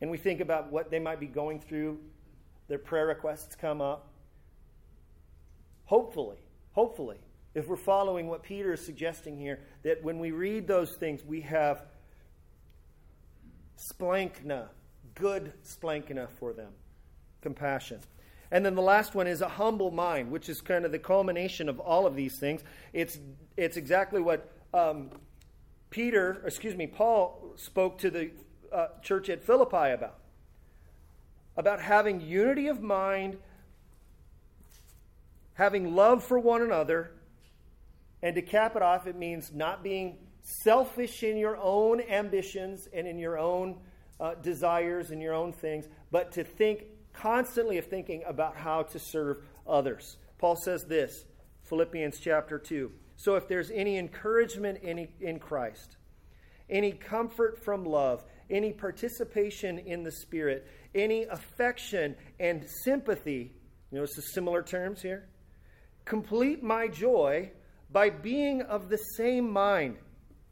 and 0.00 0.10
we 0.10 0.16
think 0.16 0.40
about 0.40 0.72
what 0.72 0.90
they 0.90 0.98
might 0.98 1.20
be 1.20 1.26
going 1.26 1.60
through, 1.60 1.98
their 2.68 2.78
prayer 2.78 3.06
requests 3.06 3.54
come 3.54 3.80
up. 3.80 4.08
Hopefully, 5.84 6.38
hopefully, 6.72 7.18
if 7.54 7.66
we're 7.66 7.76
following 7.76 8.28
what 8.28 8.42
Peter 8.42 8.72
is 8.72 8.84
suggesting 8.84 9.36
here, 9.36 9.60
that 9.82 10.02
when 10.02 10.18
we 10.18 10.30
read 10.30 10.68
those 10.68 10.92
things, 10.92 11.24
we 11.24 11.40
have 11.40 11.82
splankna, 13.76 14.68
good 15.14 15.52
splankna 15.64 16.28
for 16.28 16.52
them, 16.52 16.72
compassion. 17.40 18.00
And 18.52 18.64
then 18.64 18.74
the 18.74 18.82
last 18.82 19.14
one 19.14 19.26
is 19.26 19.42
a 19.42 19.48
humble 19.48 19.90
mind, 19.90 20.30
which 20.30 20.48
is 20.48 20.60
kind 20.60 20.84
of 20.84 20.92
the 20.92 20.98
culmination 20.98 21.68
of 21.68 21.78
all 21.78 22.06
of 22.06 22.16
these 22.16 22.38
things. 22.38 22.62
It's, 22.92 23.18
it's 23.56 23.76
exactly 23.76 24.20
what 24.20 24.48
um, 24.74 25.10
Peter, 25.90 26.42
excuse 26.44 26.76
me, 26.76 26.86
Paul 26.86 27.52
spoke 27.56 27.98
to 27.98 28.10
the 28.10 28.30
uh, 28.72 28.88
church 29.02 29.28
at 29.28 29.42
Philippi 29.42 29.90
about. 29.92 30.18
About 31.56 31.80
having 31.80 32.20
unity 32.20 32.68
of 32.68 32.80
mind, 32.80 33.36
having 35.54 35.94
love 35.94 36.24
for 36.24 36.38
one 36.38 36.62
another, 36.62 37.12
and 38.22 38.34
to 38.34 38.42
cap 38.42 38.76
it 38.76 38.82
off, 38.82 39.06
it 39.06 39.16
means 39.16 39.52
not 39.52 39.82
being 39.82 40.18
selfish 40.42 41.22
in 41.22 41.36
your 41.36 41.56
own 41.56 42.00
ambitions 42.00 42.88
and 42.92 43.06
in 43.06 43.18
your 43.18 43.38
own 43.38 43.76
uh, 44.18 44.34
desires 44.34 45.10
and 45.10 45.20
your 45.22 45.34
own 45.34 45.52
things, 45.52 45.86
but 46.10 46.32
to 46.32 46.44
think 46.44 46.84
constantly 47.12 47.78
of 47.78 47.86
thinking 47.86 48.22
about 48.26 48.56
how 48.56 48.82
to 48.82 48.98
serve 48.98 49.38
others. 49.66 50.16
Paul 50.38 50.56
says 50.56 50.84
this, 50.84 51.24
Philippians 51.64 52.18
chapter 52.20 52.58
2. 52.58 52.90
So 53.16 53.36
if 53.36 53.48
there's 53.48 53.70
any 53.70 53.98
encouragement 53.98 54.82
in, 54.82 55.08
in 55.20 55.38
Christ, 55.38 55.96
any 56.68 56.92
comfort 56.92 57.62
from 57.62 57.84
love, 57.84 58.24
any 58.50 58.72
participation 58.72 59.78
in 59.78 60.02
the 60.02 60.12
Spirit, 60.12 60.66
any 60.94 61.24
affection 61.24 62.16
and 62.38 62.66
sympathy, 62.84 63.52
you 63.90 63.98
notice 63.98 64.16
the 64.16 64.22
similar 64.22 64.62
terms 64.62 65.02
here? 65.02 65.28
Complete 66.04 66.62
my 66.62 66.88
joy 66.88 67.50
by 67.92 68.10
being 68.10 68.62
of 68.62 68.88
the 68.88 68.98
same 69.16 69.50
mind, 69.50 69.96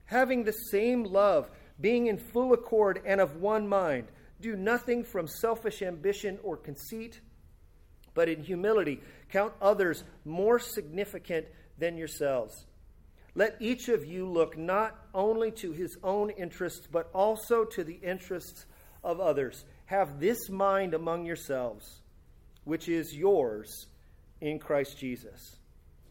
having 0.04 0.44
the 0.44 0.52
same 0.52 1.04
love, 1.04 1.50
being 1.80 2.06
in 2.06 2.18
full 2.18 2.52
accord 2.52 3.00
and 3.04 3.20
of 3.20 3.36
one 3.36 3.68
mind. 3.68 4.08
Do 4.40 4.56
nothing 4.56 5.04
from 5.04 5.26
selfish 5.26 5.82
ambition 5.82 6.38
or 6.42 6.56
conceit, 6.56 7.20
but 8.14 8.28
in 8.28 8.42
humility 8.42 9.00
count 9.30 9.52
others 9.60 10.04
more 10.24 10.58
significant 10.58 11.46
than 11.78 11.96
yourselves. 11.96 12.66
Let 13.38 13.54
each 13.60 13.88
of 13.88 14.04
you 14.04 14.28
look 14.28 14.58
not 14.58 14.98
only 15.14 15.52
to 15.52 15.70
his 15.70 15.96
own 16.02 16.30
interests, 16.30 16.88
but 16.90 17.08
also 17.14 17.64
to 17.66 17.84
the 17.84 18.00
interests 18.02 18.66
of 19.04 19.20
others. 19.20 19.64
Have 19.86 20.18
this 20.18 20.50
mind 20.50 20.92
among 20.92 21.24
yourselves, 21.24 22.00
which 22.64 22.88
is 22.88 23.14
yours 23.14 23.86
in 24.40 24.58
Christ 24.58 24.98
Jesus. 24.98 25.54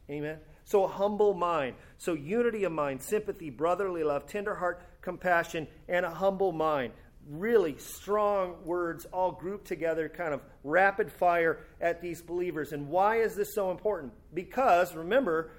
Amen. 0.10 0.38
So, 0.63 0.86
a 0.86 0.88
humble 0.88 1.34
mind. 1.34 1.75
So, 1.98 2.13
unity 2.13 2.63
of 2.63 2.72
mind, 2.72 3.03
sympathy, 3.03 3.50
brotherly 3.50 4.05
love, 4.05 4.25
tender 4.27 4.55
heart, 4.55 4.81
compassion, 5.01 5.67
and 5.89 6.05
a 6.05 6.10
humble 6.10 6.53
mind. 6.53 6.93
Really 7.29 7.77
strong 7.77 8.55
words 8.63 9.03
all 9.12 9.34
grouped 9.34 9.67
together, 9.67 10.07
kind 10.07 10.34
of 10.34 10.39
rapid 10.63 11.12
fire 11.12 11.60
at 11.81 12.01
these 12.01 12.22
believers. 12.22 12.72
And 12.72 12.88
why 12.88 13.17
is 13.17 13.36
this 13.36 13.53
so 13.53 13.69
important? 13.69 14.13
Because, 14.34 14.96
remember, 14.96 15.51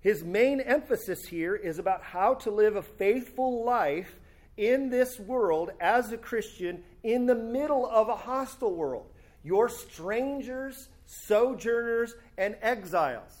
his 0.00 0.22
main 0.22 0.60
emphasis 0.60 1.24
here 1.24 1.54
is 1.54 1.78
about 1.78 2.02
how 2.02 2.34
to 2.34 2.50
live 2.50 2.76
a 2.76 2.82
faithful 2.82 3.64
life 3.64 4.18
in 4.56 4.88
this 4.88 5.18
world 5.18 5.70
as 5.80 6.12
a 6.12 6.16
Christian 6.16 6.82
in 7.02 7.26
the 7.26 7.34
middle 7.34 7.86
of 7.86 8.08
a 8.08 8.16
hostile 8.16 8.74
world. 8.74 9.06
You're 9.42 9.68
strangers, 9.68 10.88
sojourners, 11.06 12.14
and 12.38 12.56
exiles. 12.62 13.36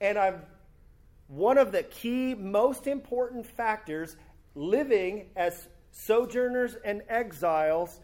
And 0.00 0.18
I'm 0.18 0.42
one 1.28 1.58
of 1.58 1.72
the 1.72 1.84
key, 1.84 2.34
most 2.34 2.86
important 2.86 3.46
factors 3.46 4.16
living 4.54 5.30
as 5.36 5.68
sojourners 5.92 6.76
and 6.84 7.02
exiles 7.08 8.00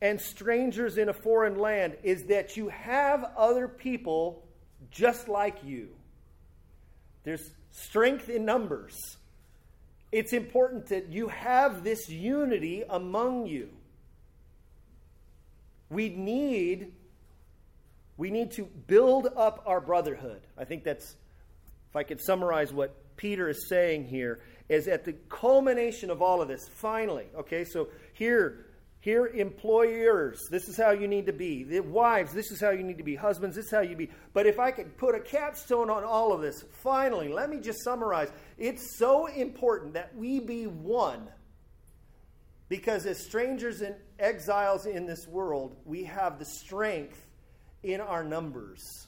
and 0.00 0.20
strangers 0.20 0.98
in 0.98 1.08
a 1.08 1.12
foreign 1.12 1.58
land 1.58 1.96
is 2.02 2.24
that 2.24 2.56
you 2.56 2.68
have 2.68 3.24
other 3.36 3.66
people 3.66 4.46
just 4.90 5.28
like 5.28 5.64
you. 5.64 5.88
There's 7.26 7.50
strength 7.72 8.28
in 8.28 8.44
numbers. 8.44 8.96
It's 10.12 10.32
important 10.32 10.86
that 10.86 11.08
you 11.08 11.26
have 11.26 11.82
this 11.82 12.08
unity 12.08 12.84
among 12.88 13.46
you. 13.46 13.68
We 15.90 16.08
need 16.08 16.92
we 18.16 18.30
need 18.30 18.52
to 18.52 18.64
build 18.86 19.28
up 19.36 19.62
our 19.66 19.80
brotherhood. 19.80 20.40
I 20.56 20.64
think 20.64 20.84
that's, 20.84 21.16
if 21.90 21.96
I 21.96 22.02
could 22.02 22.20
summarize 22.20 22.72
what 22.72 22.94
Peter 23.16 23.48
is 23.48 23.68
saying 23.68 24.06
here, 24.06 24.40
is 24.68 24.88
at 24.88 25.04
the 25.04 25.12
culmination 25.28 26.10
of 26.10 26.22
all 26.22 26.40
of 26.40 26.48
this, 26.48 26.66
finally, 26.66 27.26
okay, 27.36 27.64
so 27.64 27.88
here, 28.14 28.65
here, 29.06 29.28
employers, 29.28 30.48
this 30.50 30.68
is 30.68 30.76
how 30.76 30.90
you 30.90 31.06
need 31.06 31.26
to 31.26 31.32
be. 31.32 31.62
The 31.62 31.78
wives, 31.78 32.32
this 32.32 32.50
is 32.50 32.60
how 32.60 32.70
you 32.70 32.82
need 32.82 32.98
to 32.98 33.04
be. 33.04 33.14
Husbands, 33.14 33.54
this 33.54 33.66
is 33.66 33.70
how 33.70 33.78
you 33.78 33.94
be. 33.94 34.10
But 34.32 34.46
if 34.46 34.58
I 34.58 34.72
could 34.72 34.96
put 34.96 35.14
a 35.14 35.20
capstone 35.20 35.90
on 35.90 36.02
all 36.02 36.32
of 36.32 36.40
this, 36.40 36.64
finally, 36.82 37.28
let 37.28 37.48
me 37.48 37.60
just 37.60 37.84
summarize. 37.84 38.32
It's 38.58 38.98
so 38.98 39.26
important 39.26 39.94
that 39.94 40.16
we 40.16 40.40
be 40.40 40.66
one. 40.66 41.28
Because 42.68 43.06
as 43.06 43.24
strangers 43.24 43.80
and 43.80 43.94
exiles 44.18 44.86
in 44.86 45.06
this 45.06 45.28
world, 45.28 45.76
we 45.84 46.02
have 46.02 46.40
the 46.40 46.44
strength 46.44 47.28
in 47.84 48.00
our 48.00 48.24
numbers 48.24 49.06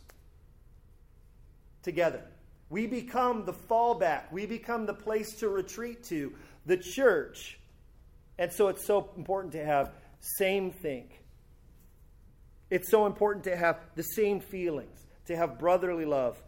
together. 1.83 2.23
We 2.71 2.87
become 2.87 3.45
the 3.45 3.53
fallback, 3.53 4.31
we 4.31 4.47
become 4.47 4.87
the 4.87 4.95
place 4.95 5.33
to 5.41 5.49
retreat 5.49 6.05
to, 6.05 6.35
the 6.67 6.77
church. 6.77 7.58
And 8.39 8.53
so 8.53 8.69
it's 8.69 8.87
so 8.87 9.11
important 9.17 9.53
to 9.53 9.65
have 9.65 9.93
same 10.21 10.71
think. 10.71 11.23
It's 12.71 12.91
so 12.91 13.07
important 13.07 13.45
to 13.45 13.57
have 13.57 13.81
the 13.95 14.03
same 14.03 14.41
feelings, 14.41 15.07
to 15.27 15.37
have 15.37 15.59
brotherly 15.59 16.05
love, 16.05 16.41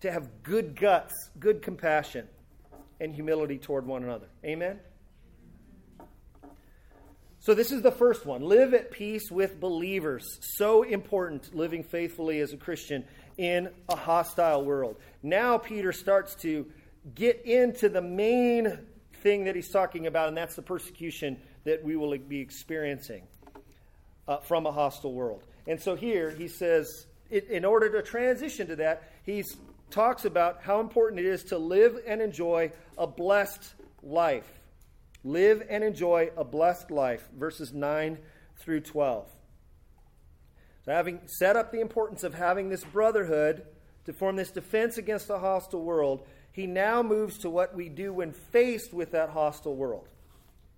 to 0.00 0.10
have 0.10 0.42
good 0.42 0.78
guts, 0.78 1.14
good 1.38 1.62
compassion, 1.62 2.28
and 3.00 3.14
humility 3.14 3.58
toward 3.58 3.86
one 3.86 4.04
another. 4.04 4.28
Amen? 4.44 4.78
So, 7.40 7.54
this 7.54 7.70
is 7.70 7.82
the 7.82 7.92
first 7.92 8.26
one 8.26 8.42
live 8.42 8.74
at 8.74 8.90
peace 8.90 9.30
with 9.30 9.60
believers. 9.60 10.38
So 10.56 10.82
important 10.82 11.54
living 11.54 11.82
faithfully 11.82 12.40
as 12.40 12.52
a 12.52 12.56
Christian 12.56 13.04
in 13.36 13.70
a 13.88 13.96
hostile 13.96 14.64
world. 14.64 14.96
Now, 15.22 15.56
Peter 15.56 15.92
starts 15.92 16.34
to 16.36 16.66
get 17.14 17.44
into 17.46 17.88
the 17.88 18.02
main 18.02 18.78
thing 19.22 19.44
that 19.44 19.54
he's 19.54 19.70
talking 19.70 20.06
about, 20.06 20.28
and 20.28 20.36
that's 20.36 20.56
the 20.56 20.62
persecution 20.62 21.38
that 21.64 21.82
we 21.84 21.96
will 21.96 22.16
be 22.16 22.40
experiencing 22.40 23.22
uh, 24.26 24.38
from 24.38 24.66
a 24.66 24.72
hostile 24.72 25.12
world. 25.12 25.44
And 25.66 25.80
so, 25.80 25.94
here 25.94 26.30
he 26.30 26.48
says, 26.48 27.06
in 27.30 27.64
order 27.64 27.90
to 27.92 28.02
transition 28.02 28.68
to 28.68 28.76
that, 28.76 29.10
he 29.24 29.44
talks 29.90 30.24
about 30.24 30.62
how 30.62 30.80
important 30.80 31.20
it 31.20 31.26
is 31.26 31.44
to 31.44 31.58
live 31.58 31.98
and 32.06 32.22
enjoy 32.22 32.72
a 32.96 33.06
blessed 33.06 33.74
life. 34.02 34.50
Live 35.24 35.62
and 35.68 35.82
enjoy 35.82 36.30
a 36.36 36.44
blessed 36.44 36.90
life, 36.90 37.28
verses 37.36 37.72
9 37.72 38.18
through 38.60 38.80
12. 38.80 39.28
So, 40.84 40.92
having 40.92 41.20
set 41.26 41.56
up 41.56 41.70
the 41.70 41.80
importance 41.80 42.24
of 42.24 42.34
having 42.34 42.70
this 42.70 42.84
brotherhood 42.84 43.66
to 44.06 44.12
form 44.14 44.36
this 44.36 44.50
defense 44.50 44.96
against 44.96 45.28
a 45.28 45.38
hostile 45.38 45.82
world, 45.82 46.26
he 46.52 46.66
now 46.66 47.02
moves 47.02 47.38
to 47.38 47.50
what 47.50 47.74
we 47.74 47.88
do 47.88 48.12
when 48.12 48.32
faced 48.32 48.92
with 48.92 49.12
that 49.12 49.30
hostile 49.30 49.76
world. 49.76 50.08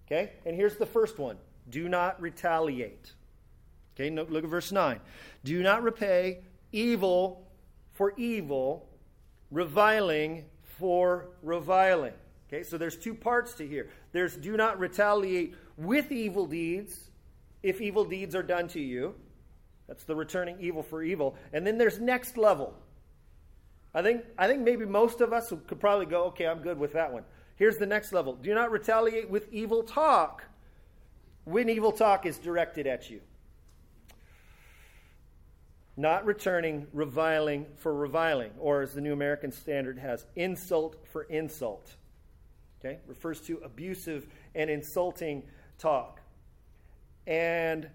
Okay? 0.06 0.32
And 0.44 0.54
here's 0.54 0.76
the 0.76 0.86
first 0.86 1.18
one 1.18 1.38
do 1.68 1.88
not 1.88 2.20
retaliate. 2.20 3.12
Okay, 3.94 4.10
look 4.10 4.44
at 4.44 4.50
verse 4.50 4.72
9. 4.72 5.00
Do 5.44 5.62
not 5.62 5.82
repay 5.82 6.40
evil 6.72 7.46
for 7.92 8.14
evil, 8.16 8.88
reviling 9.50 10.44
for 10.78 11.28
reviling. 11.42 12.14
Okay, 12.48 12.62
so 12.62 12.78
there's 12.78 12.96
two 12.96 13.14
parts 13.14 13.54
to 13.54 13.66
here. 13.66 13.90
There's 14.12 14.36
do 14.36 14.56
not 14.56 14.78
retaliate 14.80 15.54
with 15.76 16.10
evil 16.10 16.46
deeds 16.46 17.10
if 17.62 17.80
evil 17.80 18.04
deeds 18.04 18.34
are 18.34 18.42
done 18.42 18.68
to 18.68 18.80
you. 18.80 19.14
That's 19.86 20.04
the 20.04 20.16
returning 20.16 20.56
evil 20.60 20.82
for 20.82 21.02
evil. 21.02 21.36
And 21.52 21.66
then 21.66 21.78
there's 21.78 21.98
next 21.98 22.36
level. 22.36 22.74
I 23.94 24.02
think 24.02 24.24
I 24.38 24.46
think 24.46 24.62
maybe 24.62 24.84
most 24.84 25.20
of 25.20 25.32
us 25.32 25.52
could 25.66 25.80
probably 25.80 26.06
go, 26.06 26.24
okay, 26.24 26.46
I'm 26.46 26.60
good 26.60 26.78
with 26.78 26.92
that 26.92 27.12
one. 27.12 27.24
Here's 27.56 27.76
the 27.76 27.86
next 27.86 28.12
level. 28.12 28.34
Do 28.34 28.54
not 28.54 28.70
retaliate 28.70 29.28
with 29.28 29.52
evil 29.52 29.82
talk 29.82 30.44
when 31.44 31.68
evil 31.68 31.92
talk 31.92 32.24
is 32.24 32.38
directed 32.38 32.86
at 32.86 33.10
you. 33.10 33.20
Not 35.96 36.24
returning 36.24 36.86
reviling 36.92 37.66
for 37.76 37.94
reviling, 37.94 38.52
or 38.58 38.82
as 38.82 38.94
the 38.94 39.00
New 39.00 39.12
American 39.12 39.52
Standard 39.52 39.98
has, 39.98 40.24
insult 40.36 40.96
for 41.12 41.24
insult. 41.24 41.96
Okay? 42.78 42.98
Refers 43.06 43.40
to 43.42 43.58
abusive 43.58 44.26
and 44.54 44.70
insulting 44.70 45.42
talk. 45.78 46.20
And 47.26 47.88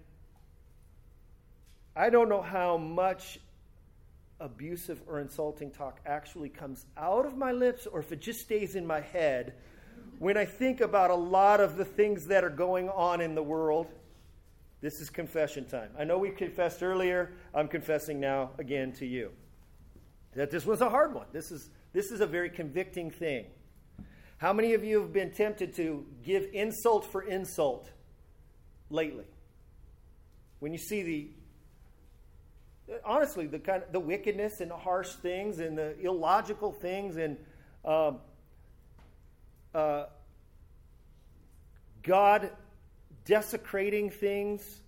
I 1.96 2.10
don't 2.10 2.28
know 2.28 2.42
how 2.42 2.76
much 2.76 3.40
abusive 4.40 5.00
or 5.06 5.20
insulting 5.20 5.70
talk 5.70 6.00
actually 6.06 6.48
comes 6.48 6.86
out 6.96 7.24
of 7.26 7.36
my 7.36 7.52
lips 7.52 7.86
or 7.86 8.00
if 8.00 8.12
it 8.12 8.20
just 8.20 8.40
stays 8.40 8.74
in 8.74 8.86
my 8.86 9.00
head 9.00 9.54
when 10.18 10.36
I 10.36 10.44
think 10.44 10.80
about 10.80 11.10
a 11.10 11.14
lot 11.14 11.60
of 11.60 11.76
the 11.76 11.84
things 11.84 12.26
that 12.26 12.44
are 12.44 12.50
going 12.50 12.88
on 12.88 13.20
in 13.20 13.34
the 13.34 13.42
world. 13.42 13.86
This 14.80 15.00
is 15.00 15.10
confession 15.10 15.64
time. 15.64 15.90
I 15.98 16.04
know 16.04 16.18
we 16.18 16.30
confessed 16.30 16.82
earlier. 16.82 17.32
I'm 17.54 17.68
confessing 17.68 18.20
now 18.20 18.50
again 18.58 18.92
to 18.94 19.06
you 19.06 19.32
that 20.34 20.50
this 20.50 20.66
was 20.66 20.80
a 20.80 20.88
hard 20.88 21.14
one. 21.14 21.26
This 21.32 21.50
is, 21.50 21.70
this 21.92 22.10
is 22.10 22.20
a 22.20 22.26
very 22.26 22.50
convicting 22.50 23.10
thing. 23.10 23.46
How 24.38 24.52
many 24.52 24.74
of 24.74 24.84
you 24.84 25.00
have 25.00 25.12
been 25.12 25.30
tempted 25.30 25.74
to 25.76 26.04
give 26.24 26.46
insult 26.52 27.06
for 27.06 27.22
insult 27.22 27.90
lately? 28.90 29.24
When 30.60 30.72
you 30.72 30.78
see 30.78 31.02
the 31.02 31.30
honestly 33.04 33.46
the 33.46 33.58
kind 33.58 33.82
of 33.82 33.92
the 33.92 34.00
wickedness 34.00 34.60
and 34.60 34.70
the 34.70 34.76
harsh 34.76 35.10
things 35.10 35.58
and 35.58 35.76
the 35.76 35.98
illogical 36.00 36.72
things 36.72 37.16
and 37.16 37.36
um, 37.84 38.18
uh, 39.74 40.06
God 42.02 42.50
desecrating 43.24 44.10
things, 44.10 44.80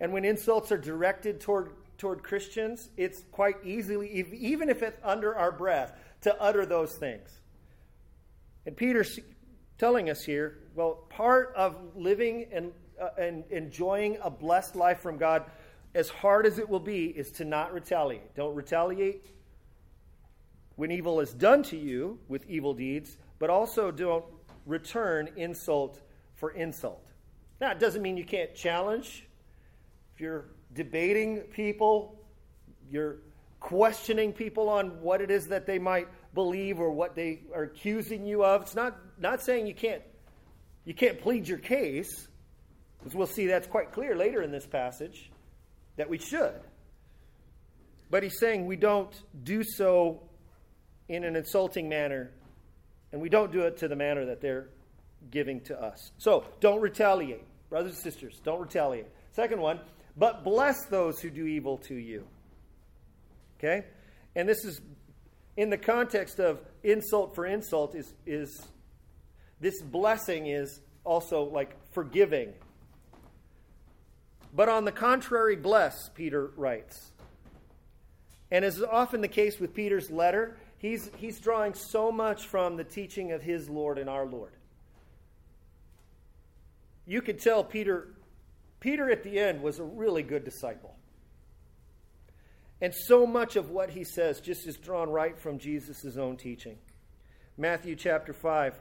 and 0.00 0.12
when 0.12 0.24
insults 0.24 0.72
are 0.72 0.78
directed 0.78 1.40
toward 1.40 1.70
toward 1.98 2.22
Christians, 2.22 2.88
it's 2.96 3.24
quite 3.30 3.56
easily, 3.64 4.10
even 4.10 4.68
if 4.68 4.82
it's 4.82 4.98
under 5.02 5.34
our 5.36 5.52
breath, 5.52 5.92
to 6.22 6.40
utter 6.40 6.66
those 6.66 6.94
things. 6.94 7.30
And 8.66 8.76
Peter's 8.76 9.18
telling 9.78 10.10
us 10.10 10.22
here 10.22 10.58
well, 10.74 11.06
part 11.08 11.52
of 11.54 11.76
living 11.94 12.46
and, 12.52 12.72
uh, 13.00 13.10
and 13.18 13.44
enjoying 13.50 14.18
a 14.22 14.30
blessed 14.30 14.74
life 14.74 15.00
from 15.00 15.18
God, 15.18 15.44
as 15.94 16.08
hard 16.08 16.46
as 16.46 16.58
it 16.58 16.68
will 16.68 16.80
be, 16.80 17.06
is 17.06 17.30
to 17.32 17.44
not 17.44 17.72
retaliate. 17.72 18.34
Don't 18.34 18.54
retaliate 18.54 19.26
when 20.76 20.90
evil 20.90 21.20
is 21.20 21.32
done 21.32 21.62
to 21.62 21.76
you 21.76 22.18
with 22.28 22.48
evil 22.48 22.74
deeds, 22.74 23.16
but 23.38 23.48
also 23.48 23.90
don't 23.90 24.24
return 24.66 25.30
insult 25.36 26.00
for 26.34 26.50
insult. 26.50 27.06
Now, 27.60 27.70
it 27.70 27.78
doesn't 27.78 28.02
mean 28.02 28.16
you 28.16 28.24
can't 28.24 28.54
challenge. 28.54 29.24
If 30.14 30.20
you're 30.20 30.46
debating 30.72 31.40
people, 31.40 32.18
you're 32.90 33.18
questioning 33.60 34.32
people 34.32 34.68
on 34.68 35.00
what 35.00 35.20
it 35.20 35.30
is 35.30 35.48
that 35.48 35.64
they 35.64 35.78
might 35.78 36.08
believe 36.34 36.80
or 36.80 36.90
what 36.90 37.14
they 37.14 37.42
are 37.54 37.62
accusing 37.62 38.26
you 38.26 38.44
of. 38.44 38.62
It's 38.62 38.74
not, 38.74 38.96
not 39.18 39.40
saying 39.40 39.68
you 39.68 39.74
can't, 39.74 40.02
you 40.84 40.92
can't 40.92 41.20
plead 41.20 41.46
your 41.46 41.58
case, 41.58 42.26
because 42.98 43.14
we'll 43.14 43.26
see 43.28 43.46
that's 43.46 43.68
quite 43.68 43.92
clear 43.92 44.16
later 44.16 44.42
in 44.42 44.50
this 44.50 44.66
passage 44.66 45.30
that 45.96 46.08
we 46.08 46.18
should. 46.18 46.60
But 48.10 48.22
he's 48.22 48.38
saying 48.38 48.66
we 48.66 48.76
don't 48.76 49.14
do 49.42 49.62
so 49.64 50.22
in 51.08 51.24
an 51.24 51.36
insulting 51.36 51.88
manner, 51.88 52.30
and 53.12 53.20
we 53.20 53.28
don't 53.28 53.52
do 53.52 53.62
it 53.62 53.78
to 53.78 53.88
the 53.88 53.96
manner 53.96 54.26
that 54.26 54.40
they're 54.40 54.68
giving 55.30 55.60
to 55.62 55.80
us. 55.80 56.10
So 56.18 56.44
don't 56.60 56.80
retaliate. 56.80 57.44
Brothers 57.70 57.94
and 57.94 58.02
sisters, 58.02 58.40
don't 58.44 58.60
retaliate. 58.60 59.06
Second 59.32 59.60
one, 59.60 59.80
but 60.16 60.44
bless 60.44 60.86
those 60.86 61.20
who 61.20 61.30
do 61.30 61.46
evil 61.46 61.78
to 61.78 61.94
you. 61.94 62.24
Okay? 63.58 63.84
And 64.36 64.48
this 64.48 64.64
is 64.64 64.80
in 65.56 65.70
the 65.70 65.78
context 65.78 66.38
of 66.38 66.60
insult 66.82 67.34
for 67.34 67.46
insult 67.46 67.94
is 67.94 68.12
is 68.26 68.60
this 69.60 69.80
blessing 69.82 70.46
is 70.46 70.80
also 71.04 71.44
like 71.44 71.76
forgiving. 71.92 72.52
But 74.54 74.68
on 74.68 74.84
the 74.84 74.92
contrary, 74.92 75.56
bless, 75.56 76.08
Peter 76.10 76.52
writes. 76.56 77.10
And 78.50 78.64
as 78.64 78.76
is 78.76 78.84
often 78.84 79.20
the 79.20 79.28
case 79.28 79.58
with 79.58 79.74
Peter's 79.74 80.10
letter, 80.10 80.56
he's, 80.78 81.10
he's 81.16 81.40
drawing 81.40 81.74
so 81.74 82.12
much 82.12 82.46
from 82.46 82.76
the 82.76 82.84
teaching 82.84 83.32
of 83.32 83.42
his 83.42 83.68
Lord 83.68 83.98
and 83.98 84.08
our 84.08 84.26
Lord. 84.26 84.52
You 87.06 87.20
could 87.20 87.40
tell 87.40 87.64
Peter 87.64 88.08
Peter 88.84 89.10
at 89.10 89.22
the 89.22 89.38
end 89.38 89.62
was 89.62 89.78
a 89.78 89.82
really 89.82 90.22
good 90.22 90.44
disciple. 90.44 90.94
And 92.82 92.94
so 92.94 93.26
much 93.26 93.56
of 93.56 93.70
what 93.70 93.88
he 93.88 94.04
says 94.04 94.42
just 94.42 94.66
is 94.66 94.76
drawn 94.76 95.08
right 95.08 95.38
from 95.38 95.58
Jesus' 95.58 96.18
own 96.18 96.36
teaching. 96.36 96.76
Matthew 97.56 97.96
chapter 97.96 98.34
5. 98.34 98.74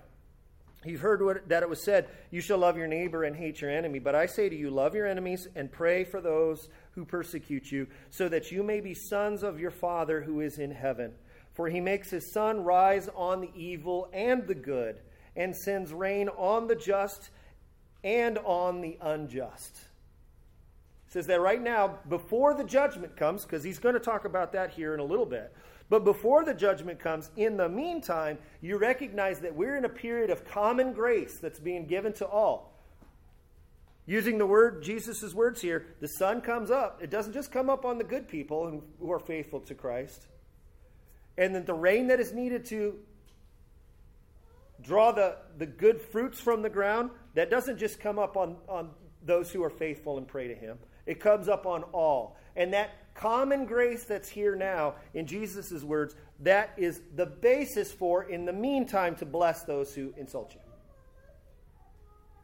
You've 0.86 1.02
heard 1.02 1.24
what, 1.24 1.50
that 1.50 1.64
it 1.64 1.70
was 1.70 1.84
said, 1.84 2.08
You 2.32 2.42
shall 2.42 2.58
love 2.58 2.78
your 2.78 2.88
neighbor 2.88 3.24
and 3.24 3.36
hate 3.36 3.62
your 3.62 3.72
enemy. 3.72 4.00
But 4.00 4.16
I 4.16 4.26
say 4.26 4.50
to 4.50 4.56
you, 4.56 4.70
love 4.70 4.96
your 4.96 5.08
enemies 5.08 5.48
and 5.56 5.72
pray 5.72 6.04
for 6.04 6.22
those 6.22 6.70
who 6.92 7.06
persecute 7.06 7.72
you, 7.72 7.88
so 8.10 8.30
that 8.30 8.52
you 8.52 8.64
may 8.64 8.82
be 8.82 8.94
sons 8.94 9.44
of 9.44 9.60
your 9.60 9.72
Father 9.72 10.22
who 10.22 10.42
is 10.42 10.60
in 10.60 10.72
heaven. 10.72 11.14
For 11.54 11.70
he 11.70 11.80
makes 11.80 12.10
his 12.10 12.34
sun 12.34 12.64
rise 12.64 13.10
on 13.16 13.42
the 13.42 13.52
evil 13.56 14.10
and 14.14 14.48
the 14.48 14.56
good, 14.56 15.00
and 15.36 15.56
sends 15.56 15.94
rain 15.94 16.30
on 16.30 16.68
the 16.68 16.76
just 16.76 17.30
and 18.04 18.38
on 18.40 18.82
the 18.82 18.98
unjust 19.02 19.88
says 21.14 21.28
that 21.28 21.40
right 21.40 21.62
now, 21.62 22.00
before 22.10 22.56
the 22.56 22.64
judgment 22.64 23.16
comes, 23.16 23.44
because 23.44 23.64
he's 23.64 23.78
going 23.78 23.94
to 23.94 24.00
talk 24.00 24.26
about 24.26 24.52
that 24.54 24.72
here 24.72 24.96
in 24.96 25.00
a 25.00 25.04
little 25.04 25.28
bit, 25.28 25.54
but 25.94 26.04
before 26.04 26.44
the 26.44 26.56
judgment 26.56 27.00
comes, 27.00 27.30
in 27.38 27.56
the 27.56 27.70
meantime, 27.70 28.40
you 28.62 28.80
recognize 28.80 29.42
that 29.42 29.56
we're 29.56 29.76
in 29.76 29.86
a 29.86 29.90
period 29.90 30.32
of 30.32 30.44
common 30.44 30.92
grace 30.92 31.38
that's 31.38 31.60
being 31.60 31.86
given 31.86 32.14
to 32.14 32.26
all. 32.26 32.74
Using 34.08 34.40
the 34.40 34.46
word, 34.48 34.82
Jesus' 34.82 35.36
words 35.36 35.62
here, 35.62 35.86
the 36.00 36.08
sun 36.08 36.42
comes 36.42 36.72
up. 36.72 37.04
It 37.04 37.12
doesn't 37.12 37.34
just 37.34 37.52
come 37.52 37.70
up 37.70 37.86
on 37.86 38.00
the 38.00 38.04
good 38.04 38.28
people 38.28 38.82
who 39.00 39.12
are 39.12 39.20
faithful 39.20 39.60
to 39.60 39.76
Christ. 39.76 40.26
And 41.38 41.54
then 41.54 41.64
the 41.64 41.76
rain 41.76 42.08
that 42.08 42.20
is 42.20 42.34
needed 42.34 42.66
to 42.70 42.98
draw 44.82 45.12
the, 45.12 45.38
the 45.60 45.68
good 45.68 46.02
fruits 46.02 46.40
from 46.40 46.64
the 46.64 46.72
ground, 46.72 47.12
that 47.36 47.52
doesn't 47.52 47.78
just 47.78 48.00
come 48.00 48.18
up 48.18 48.36
on, 48.36 48.56
on 48.68 48.90
those 49.24 49.52
who 49.52 49.64
are 49.64 49.70
faithful 49.70 50.18
and 50.18 50.28
pray 50.28 50.48
to 50.48 50.56
Him. 50.56 50.80
It 51.06 51.20
comes 51.20 51.48
up 51.48 51.68
on 51.68 51.84
all. 51.94 52.36
And 52.56 52.74
that 52.74 53.03
common 53.14 53.66
grace 53.66 54.04
that's 54.06 54.30
here 54.30 54.56
now, 54.56 54.96
in 55.14 55.26
Jesus' 55.28 55.84
words, 55.84 56.16
that 56.42 56.74
is 56.78 57.02
the 57.16 57.26
basis 57.26 57.92
for, 57.92 58.24
in 58.24 58.46
the 58.46 58.54
meantime, 58.54 59.16
to 59.18 59.26
bless 59.26 59.64
those 59.64 59.94
who 59.94 60.14
insult 60.18 60.54
you. 60.54 60.62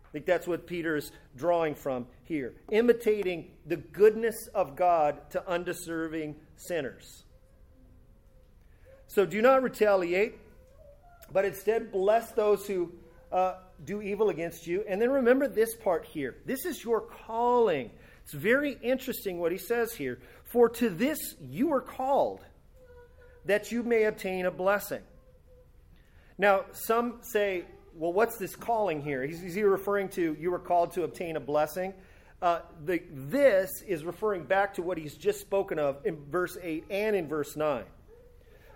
I 0.10 0.12
think 0.12 0.26
that's 0.26 0.48
what 0.48 0.66
Peter 0.66 0.96
is 0.96 1.12
drawing 1.36 1.76
from 1.76 2.08
here. 2.24 2.56
Imitating 2.72 3.52
the 3.68 3.78
goodness 3.78 4.48
of 4.56 4.76
God 4.76 5.30
to 5.32 5.48
undeserving 5.48 6.36
sinners. 6.56 7.24
So 9.08 9.26
do 9.26 9.42
not 9.42 9.62
retaliate, 9.62 10.40
but 11.32 11.46
instead 11.46 11.92
bless 11.92 12.32
those 12.32 12.66
who 12.66 12.92
uh, 13.32 13.56
do 13.86 14.02
evil 14.02 14.30
against 14.30 14.66
you. 14.66 14.84
And 14.88 15.00
then 15.00 15.12
remember 15.12 15.48
this 15.48 15.76
part 15.76 16.06
here. 16.06 16.38
This 16.46 16.66
is 16.66 16.84
your 16.84 17.02
calling. 17.02 17.92
It's 18.24 18.34
very 18.34 18.78
interesting 18.82 19.40
what 19.40 19.52
he 19.52 19.58
says 19.60 19.94
here. 19.94 20.20
For 20.50 20.68
to 20.70 20.90
this 20.90 21.36
you 21.40 21.72
are 21.74 21.82
called, 21.82 22.44
that 23.46 23.72
you 23.72 23.84
may 23.84 24.04
obtain 24.04 24.46
a 24.46 24.52
blessing. 24.52 25.02
Now, 26.38 26.66
some 26.72 27.20
say, 27.22 27.66
well, 27.96 28.14
what's 28.14 28.38
this 28.38 28.56
calling 28.56 29.02
here? 29.02 29.24
Is 29.24 29.54
he 29.54 29.64
referring 29.64 30.10
to 30.10 30.36
you 30.40 30.52
were 30.52 30.60
called 30.60 30.94
to 30.94 31.04
obtain 31.04 31.36
a 31.36 31.40
blessing? 31.40 31.94
Uh, 32.42 32.62
the, 32.86 33.02
this 33.12 33.70
is 33.88 34.04
referring 34.04 34.44
back 34.44 34.74
to 34.76 34.82
what 34.82 34.98
he's 34.98 35.16
just 35.16 35.40
spoken 35.40 35.78
of 35.78 35.98
in 36.06 36.18
verse 36.32 36.58
8 36.62 36.86
and 36.90 37.16
in 37.16 37.28
verse 37.28 37.56
9 37.56 37.84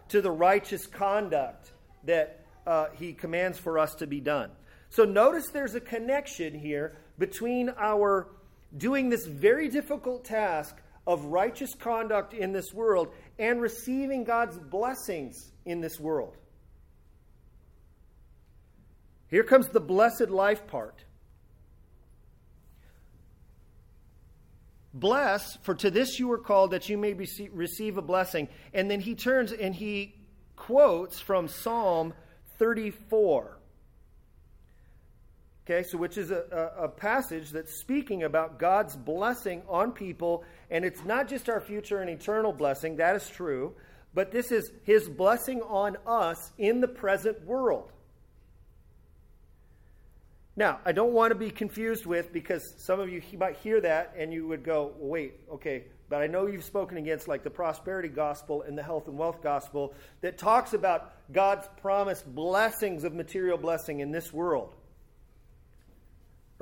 to 0.10 0.22
the 0.22 0.32
righteous 0.32 0.86
conduct 0.86 1.72
that 2.04 2.46
uh, 2.68 2.88
he 2.94 3.14
commands 3.14 3.58
for 3.58 3.80
us 3.80 3.96
to 3.96 4.06
be 4.06 4.20
done. 4.20 4.52
So 4.90 5.06
notice 5.06 5.48
there's 5.48 5.74
a 5.74 5.80
connection 5.80 6.54
here 6.60 6.98
between 7.18 7.72
our 7.80 8.28
doing 8.78 9.10
this 9.10 9.26
very 9.26 9.70
difficult 9.70 10.26
task 10.26 10.76
of 11.06 11.26
righteous 11.26 11.76
conduct 11.76 12.34
in 12.34 12.52
this 12.52 12.74
world 12.74 13.14
and 13.38 13.62
receiving 13.62 14.24
God's 14.24 14.58
blessings 14.58 15.52
in 15.66 15.82
this 15.82 16.00
world. 16.00 16.38
Here 19.28 19.44
comes 19.44 19.68
the 19.68 19.80
blessed 19.80 20.30
life 20.30 20.68
part. 20.68 21.04
Bless, 24.94 25.58
for 25.64 25.74
to 25.74 25.90
this 25.90 26.20
you 26.20 26.28
were 26.28 26.38
called 26.38 26.72
that 26.72 26.88
you 26.88 27.00
may 27.00 27.14
receive 27.14 27.98
a 27.98 28.02
blessing. 28.02 28.48
And 28.74 28.92
then 28.92 29.00
he 29.00 29.16
turns 29.16 29.52
and 29.52 29.74
he 29.74 30.14
quotes 30.56 31.20
from 31.20 31.48
Psalm 31.48 32.14
34. 32.60 33.58
Okay, 35.66 35.84
so 35.84 35.98
which 35.98 36.18
is 36.18 36.30
a, 36.30 36.74
a, 36.78 36.90
passage 36.90 37.52
that's 37.52 37.80
speaking 37.80 38.24
about 38.24 38.60
God's 38.60 38.98
blessing 38.98 39.62
on 39.70 39.94
people, 39.94 40.44
and 40.74 40.84
it's 40.84 41.06
not 41.06 41.30
just 41.30 41.50
our 41.50 41.62
future 41.62 42.02
and 42.02 42.10
eternal 42.10 42.52
blessing, 42.52 42.96
that 42.98 43.16
is 43.16 43.30
true, 43.30 43.74
but 44.16 44.32
this 44.32 44.52
is 44.52 44.72
his 44.84 45.08
blessing 45.08 45.62
on 45.62 45.98
us 46.08 46.52
in 46.58 46.82
the 46.82 46.88
present 46.88 47.46
world. 47.46 47.92
Now, 50.56 50.80
I 50.84 50.92
don't 50.92 51.14
want 51.14 51.30
to 51.30 51.36
be 51.36 51.52
confused 51.52 52.08
with 52.08 52.34
because 52.34 52.74
some 52.78 53.00
of 53.00 53.08
you 53.08 53.22
might 53.38 53.58
hear 53.58 53.82
that 53.82 54.16
and 54.18 54.34
you 54.34 54.48
would 54.48 54.64
go, 54.64 54.94
wait, 54.98 55.36
okay, 55.52 55.86
but 56.10 56.24
I 56.24 56.28
know 56.28 56.48
you've 56.48 56.64
spoken 56.64 56.98
against 56.98 57.28
like 57.28 57.44
the 57.44 57.52
prosperity 57.52 58.10
gospel 58.10 58.64
and 58.64 58.76
the 58.76 58.84
health 58.84 59.08
and 59.08 59.16
wealth 59.16 59.44
gospel 59.44 59.94
that 60.22 60.40
talks 60.40 60.74
about 60.74 61.14
God's 61.32 61.68
promised 61.82 62.26
blessings 62.34 63.04
of 63.04 63.14
material 63.14 63.60
blessing 63.60 64.00
in 64.00 64.12
this 64.12 64.34
world. 64.34 64.76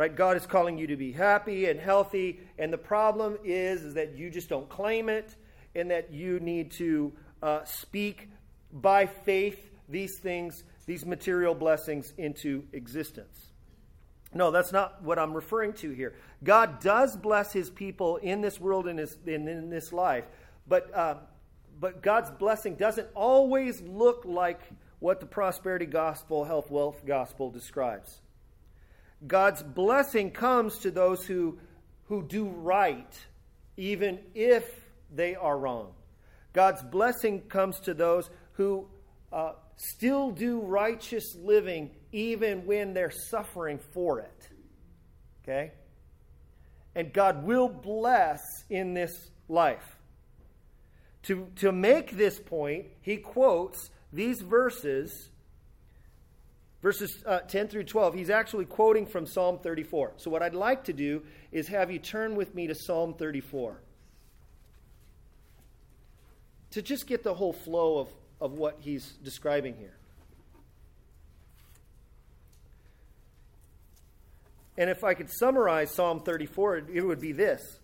Right? 0.02 0.16
God 0.16 0.36
is 0.36 0.48
calling 0.48 0.80
you 0.80 0.88
to 0.88 0.96
be 0.96 1.12
happy 1.12 1.70
and 1.70 1.80
healthy, 1.80 2.40
and 2.58 2.74
the 2.74 2.78
problem 2.80 3.38
is, 3.44 3.84
is 3.84 3.94
that 3.94 4.18
you 4.18 4.32
just 4.32 4.50
don't 4.50 4.68
claim 4.68 5.10
it, 5.10 5.36
and 5.76 5.92
that 5.92 6.12
you 6.12 6.40
need 6.40 6.72
to 6.72 7.14
uh, 7.44 7.64
speak 7.66 8.28
by 8.74 9.06
faith 9.06 9.70
these 9.88 10.18
things 10.18 10.64
these 10.88 11.06
material 11.06 11.54
blessings 11.54 12.16
into 12.18 12.64
existence. 12.74 13.52
No, 14.34 14.50
that's 14.50 14.72
not 14.72 15.04
what 15.04 15.20
I'm 15.20 15.36
referring 15.36 15.74
to 15.74 15.92
here. 15.92 16.16
God 16.44 16.80
does 16.80 17.16
bless 17.16 17.54
his 17.54 17.70
people 17.70 18.18
in 18.18 18.42
this 18.42 18.60
world 18.60 18.88
and 18.88 19.00
in, 19.28 19.70
this 19.70 19.94
life, 19.94 20.26
but, 20.68 20.92
uh, 20.96 21.16
but 21.80 22.02
God's 22.02 22.32
blessing 22.32 22.74
doesn't 22.74 23.08
always 23.14 23.80
look 23.82 24.24
like 24.26 24.62
what 24.98 25.20
the 25.20 25.28
prosperity 25.28 25.86
gospel, 25.86 26.44
health, 26.44 26.72
wealth 26.72 27.06
gospel 27.06 27.52
describes. 27.52 28.20
God's 29.26 29.62
blessing 29.62 30.32
comes 30.32 30.80
to 30.80 30.92
those 30.92 31.26
who, 31.26 31.60
who 32.06 32.24
do 32.24 32.48
right, 32.48 33.14
even 33.78 34.20
if 34.34 34.66
they 35.14 35.36
are 35.36 35.58
wrong. 35.58 35.94
God's 36.54 36.82
blessing 36.84 37.42
comes 37.42 37.80
to 37.82 37.94
those 37.94 38.30
who 38.54 38.88
uh, 39.32 39.54
still 39.78 40.32
do 40.32 40.60
righteous 40.62 41.36
living 41.36 41.92
even 42.12 42.66
when 42.66 42.94
they're 42.94 43.12
suffering 43.12 43.80
for 43.94 44.20
it. 44.20 44.50
Okay? 45.44 45.72
And 46.96 47.14
God 47.14 47.46
will 47.46 47.70
bless 47.70 48.42
in 48.70 48.94
this 48.94 49.32
life. 49.48 49.98
To, 51.24 51.48
to 51.58 51.72
make 51.72 52.18
this 52.18 52.40
point, 52.40 52.88
he 53.02 53.18
quotes 53.18 53.90
these 54.12 54.42
verses 54.42 55.30
verses 56.82 57.24
uh, 57.26 57.40
10 57.40 57.68
through 57.68 57.84
12, 57.84 58.14
he's 58.14 58.30
actually 58.30 58.66
quoting 58.66 59.06
from 59.06 59.26
Psalm 59.26 59.60
34. 59.60 60.14
So, 60.18 60.32
what 60.32 60.42
I'd 60.42 60.56
like 60.56 60.84
to 60.86 60.94
do 60.94 61.24
is 61.52 61.68
have 61.68 61.92
you 61.92 62.00
turn 62.00 62.36
with 62.36 62.56
me 62.56 62.68
to 62.68 62.76
Psalm 62.76 63.14
34 63.14 63.82
to 66.72 66.82
just 66.82 67.06
get 67.06 67.24
the 67.24 67.34
whole 67.34 67.54
flow 67.54 68.00
of, 68.00 68.08
of 68.40 68.54
what 68.54 68.78
he's 68.80 69.14
describing 69.24 69.76
here. 69.76 69.94
And 74.78 74.90
if 74.90 75.04
I 75.04 75.14
could 75.14 75.30
summarize 75.30 75.94
Psalm 75.94 76.22
34, 76.22 76.78
it 76.94 77.06
would 77.06 77.20
be 77.20 77.34
this 77.34 77.80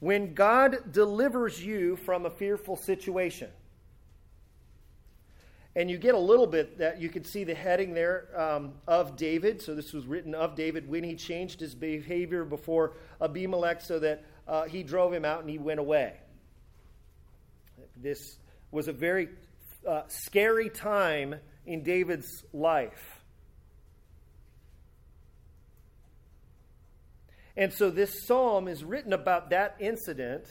When 0.00 0.34
God 0.34 0.92
delivers 0.92 1.62
you 1.62 1.96
from 1.96 2.26
a 2.26 2.30
fearful 2.30 2.76
situation, 2.76 3.50
and 5.76 5.90
you 5.90 5.98
get 5.98 6.14
a 6.14 6.18
little 6.18 6.46
bit 6.46 6.78
that 6.78 7.02
you 7.02 7.10
can 7.10 7.22
see 7.22 7.44
the 7.44 7.54
heading 7.54 7.92
there 7.92 8.28
um, 8.34 8.72
of 8.88 9.14
David. 9.14 9.60
So 9.60 9.74
this 9.74 9.92
was 9.92 10.06
written 10.06 10.34
of 10.34 10.56
David 10.56 10.88
when 10.88 11.04
he 11.04 11.14
changed 11.14 11.60
his 11.60 11.74
behavior 11.74 12.46
before 12.46 12.94
Abimelech 13.20 13.82
so 13.82 13.98
that 13.98 14.24
uh, 14.48 14.64
he 14.64 14.82
drove 14.82 15.12
him 15.12 15.26
out 15.26 15.42
and 15.42 15.50
he 15.50 15.58
went 15.58 15.78
away. 15.78 16.14
This 17.94 18.38
was 18.70 18.88
a 18.88 18.92
very 18.92 19.28
uh, 19.86 20.02
scary 20.08 20.70
time 20.70 21.34
in 21.66 21.82
David's 21.82 22.42
life. 22.54 23.20
And 27.54 27.70
so 27.70 27.90
this 27.90 28.26
psalm 28.26 28.66
is 28.66 28.82
written 28.82 29.12
about 29.12 29.50
that 29.50 29.76
incident, 29.78 30.44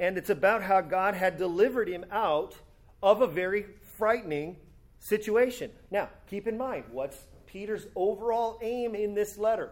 and 0.00 0.18
it's 0.18 0.30
about 0.30 0.62
how 0.62 0.80
God 0.80 1.14
had 1.14 1.38
delivered 1.38 1.88
him 1.88 2.04
out 2.10 2.56
of 3.02 3.22
a 3.22 3.26
very 3.26 3.66
frightening 4.00 4.56
situation. 4.98 5.70
Now, 5.90 6.08
keep 6.28 6.48
in 6.48 6.56
mind, 6.56 6.84
what's 6.90 7.18
Peter's 7.46 7.86
overall 7.94 8.58
aim 8.62 8.94
in 8.94 9.14
this 9.14 9.36
letter? 9.36 9.70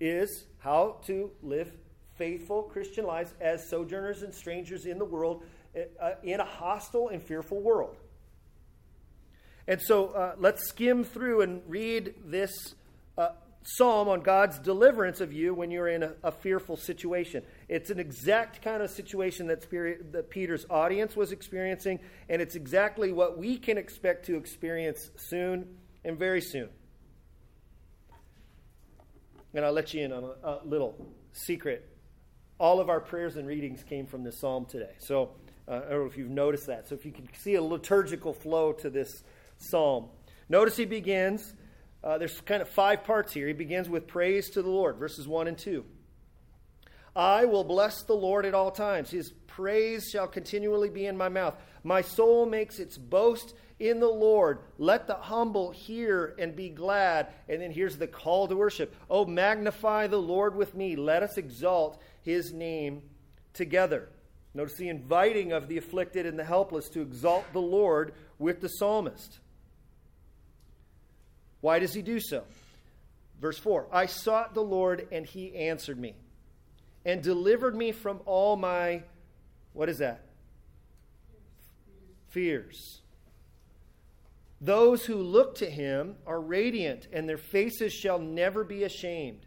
Is 0.00 0.46
how 0.58 0.96
to 1.06 1.30
live 1.42 1.70
faithful 2.16 2.62
Christian 2.62 3.06
lives 3.06 3.34
as 3.40 3.68
sojourners 3.68 4.22
and 4.22 4.34
strangers 4.34 4.86
in 4.86 4.98
the 4.98 5.04
world, 5.04 5.42
uh, 5.76 6.12
in 6.22 6.40
a 6.40 6.44
hostile 6.44 7.08
and 7.08 7.22
fearful 7.22 7.60
world. 7.60 7.96
And 9.68 9.80
so 9.80 10.08
uh, 10.08 10.34
let's 10.38 10.66
skim 10.68 11.04
through 11.04 11.42
and 11.42 11.62
read 11.68 12.14
this 12.24 12.74
uh, 13.18 13.28
psalm 13.62 14.08
on 14.08 14.22
God's 14.22 14.58
deliverance 14.58 15.20
of 15.20 15.32
you 15.32 15.52
when 15.52 15.70
you're 15.70 15.88
in 15.88 16.02
a, 16.02 16.14
a 16.24 16.32
fearful 16.32 16.78
situation. 16.78 17.42
It's 17.70 17.88
an 17.88 18.00
exact 18.00 18.62
kind 18.62 18.82
of 18.82 18.90
situation 18.90 19.46
that, 19.46 19.62
Spirit, 19.62 20.12
that 20.12 20.28
Peter's 20.28 20.66
audience 20.68 21.14
was 21.14 21.30
experiencing, 21.30 22.00
and 22.28 22.42
it's 22.42 22.56
exactly 22.56 23.12
what 23.12 23.38
we 23.38 23.58
can 23.58 23.78
expect 23.78 24.26
to 24.26 24.36
experience 24.36 25.08
soon 25.14 25.76
and 26.04 26.18
very 26.18 26.40
soon. 26.40 26.68
And 29.54 29.64
I'll 29.64 29.72
let 29.72 29.94
you 29.94 30.04
in 30.04 30.12
on 30.12 30.24
a, 30.24 30.48
a 30.48 30.60
little 30.64 31.14
secret. 31.32 31.88
All 32.58 32.80
of 32.80 32.88
our 32.88 32.98
prayers 33.00 33.36
and 33.36 33.46
readings 33.46 33.84
came 33.84 34.04
from 34.04 34.24
this 34.24 34.40
psalm 34.40 34.66
today. 34.66 34.94
So 34.98 35.36
uh, 35.68 35.76
I 35.76 35.90
don't 35.90 36.00
know 36.00 36.06
if 36.06 36.16
you've 36.16 36.28
noticed 36.28 36.66
that. 36.66 36.88
So 36.88 36.96
if 36.96 37.06
you 37.06 37.12
can 37.12 37.28
see 37.34 37.54
a 37.54 37.62
liturgical 37.62 38.32
flow 38.32 38.72
to 38.72 38.90
this 38.90 39.22
psalm. 39.58 40.08
Notice 40.48 40.76
he 40.76 40.86
begins 40.86 41.54
uh, 42.02 42.16
there's 42.18 42.40
kind 42.40 42.62
of 42.62 42.68
five 42.68 43.04
parts 43.04 43.32
here. 43.32 43.46
He 43.46 43.52
begins 43.52 43.88
with 43.88 44.06
praise 44.06 44.50
to 44.50 44.62
the 44.62 44.70
Lord, 44.70 44.96
verses 44.96 45.28
1 45.28 45.48
and 45.48 45.58
2. 45.58 45.84
I 47.14 47.44
will 47.44 47.64
bless 47.64 48.02
the 48.02 48.14
Lord 48.14 48.46
at 48.46 48.54
all 48.54 48.70
times. 48.70 49.10
His 49.10 49.32
praise 49.46 50.08
shall 50.10 50.28
continually 50.28 50.90
be 50.90 51.06
in 51.06 51.16
my 51.16 51.28
mouth. 51.28 51.54
My 51.82 52.02
soul 52.02 52.46
makes 52.46 52.78
its 52.78 52.96
boast 52.96 53.54
in 53.78 53.98
the 53.98 54.08
Lord. 54.08 54.60
Let 54.78 55.06
the 55.06 55.14
humble 55.14 55.70
hear 55.70 56.34
and 56.38 56.54
be 56.54 56.68
glad. 56.68 57.28
And 57.48 57.60
then 57.60 57.72
here's 57.72 57.96
the 57.96 58.06
call 58.06 58.46
to 58.48 58.56
worship. 58.56 58.94
Oh, 59.08 59.24
magnify 59.24 60.06
the 60.06 60.20
Lord 60.20 60.54
with 60.54 60.74
me. 60.74 60.96
Let 60.96 61.22
us 61.22 61.36
exalt 61.36 62.00
his 62.22 62.52
name 62.52 63.02
together. 63.54 64.08
Notice 64.54 64.74
the 64.74 64.88
inviting 64.88 65.52
of 65.52 65.68
the 65.68 65.78
afflicted 65.78 66.26
and 66.26 66.38
the 66.38 66.44
helpless 66.44 66.88
to 66.90 67.00
exalt 67.00 67.44
the 67.52 67.60
Lord 67.60 68.12
with 68.38 68.60
the 68.60 68.68
psalmist. 68.68 69.38
Why 71.60 71.78
does 71.78 71.94
he 71.94 72.02
do 72.02 72.20
so? 72.20 72.44
Verse 73.40 73.58
4 73.58 73.86
I 73.92 74.06
sought 74.06 74.54
the 74.54 74.62
Lord, 74.62 75.08
and 75.12 75.24
he 75.24 75.54
answered 75.54 75.98
me 75.98 76.14
and 77.04 77.22
delivered 77.22 77.74
me 77.74 77.92
from 77.92 78.20
all 78.26 78.56
my, 78.56 79.02
what 79.72 79.88
is 79.88 79.98
that? 79.98 80.26
Fears. 82.28 83.00
Those 84.60 85.06
who 85.06 85.16
look 85.16 85.54
to 85.56 85.70
him 85.70 86.16
are 86.26 86.40
radiant, 86.40 87.08
and 87.12 87.28
their 87.28 87.38
faces 87.38 87.92
shall 87.92 88.18
never 88.18 88.62
be 88.62 88.84
ashamed. 88.84 89.46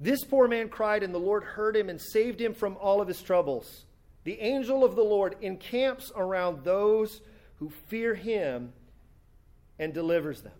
This 0.00 0.22
poor 0.22 0.46
man 0.46 0.68
cried, 0.68 1.02
and 1.02 1.12
the 1.12 1.18
Lord 1.18 1.42
heard 1.42 1.76
him 1.76 1.88
and 1.88 2.00
saved 2.00 2.40
him 2.40 2.54
from 2.54 2.76
all 2.80 3.00
of 3.00 3.08
his 3.08 3.20
troubles. 3.20 3.84
The 4.22 4.40
angel 4.40 4.84
of 4.84 4.94
the 4.94 5.02
Lord 5.02 5.36
encamps 5.40 6.12
around 6.14 6.62
those 6.62 7.20
who 7.56 7.70
fear 7.88 8.14
him 8.14 8.72
and 9.78 9.92
delivers 9.92 10.42
them. 10.42 10.52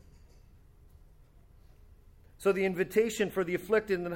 So, 2.39 2.53
the 2.53 2.65
invitation 2.65 3.31
for 3.31 3.43
the 3.43 3.57
afflicted 3.57 3.99
and 3.99 4.15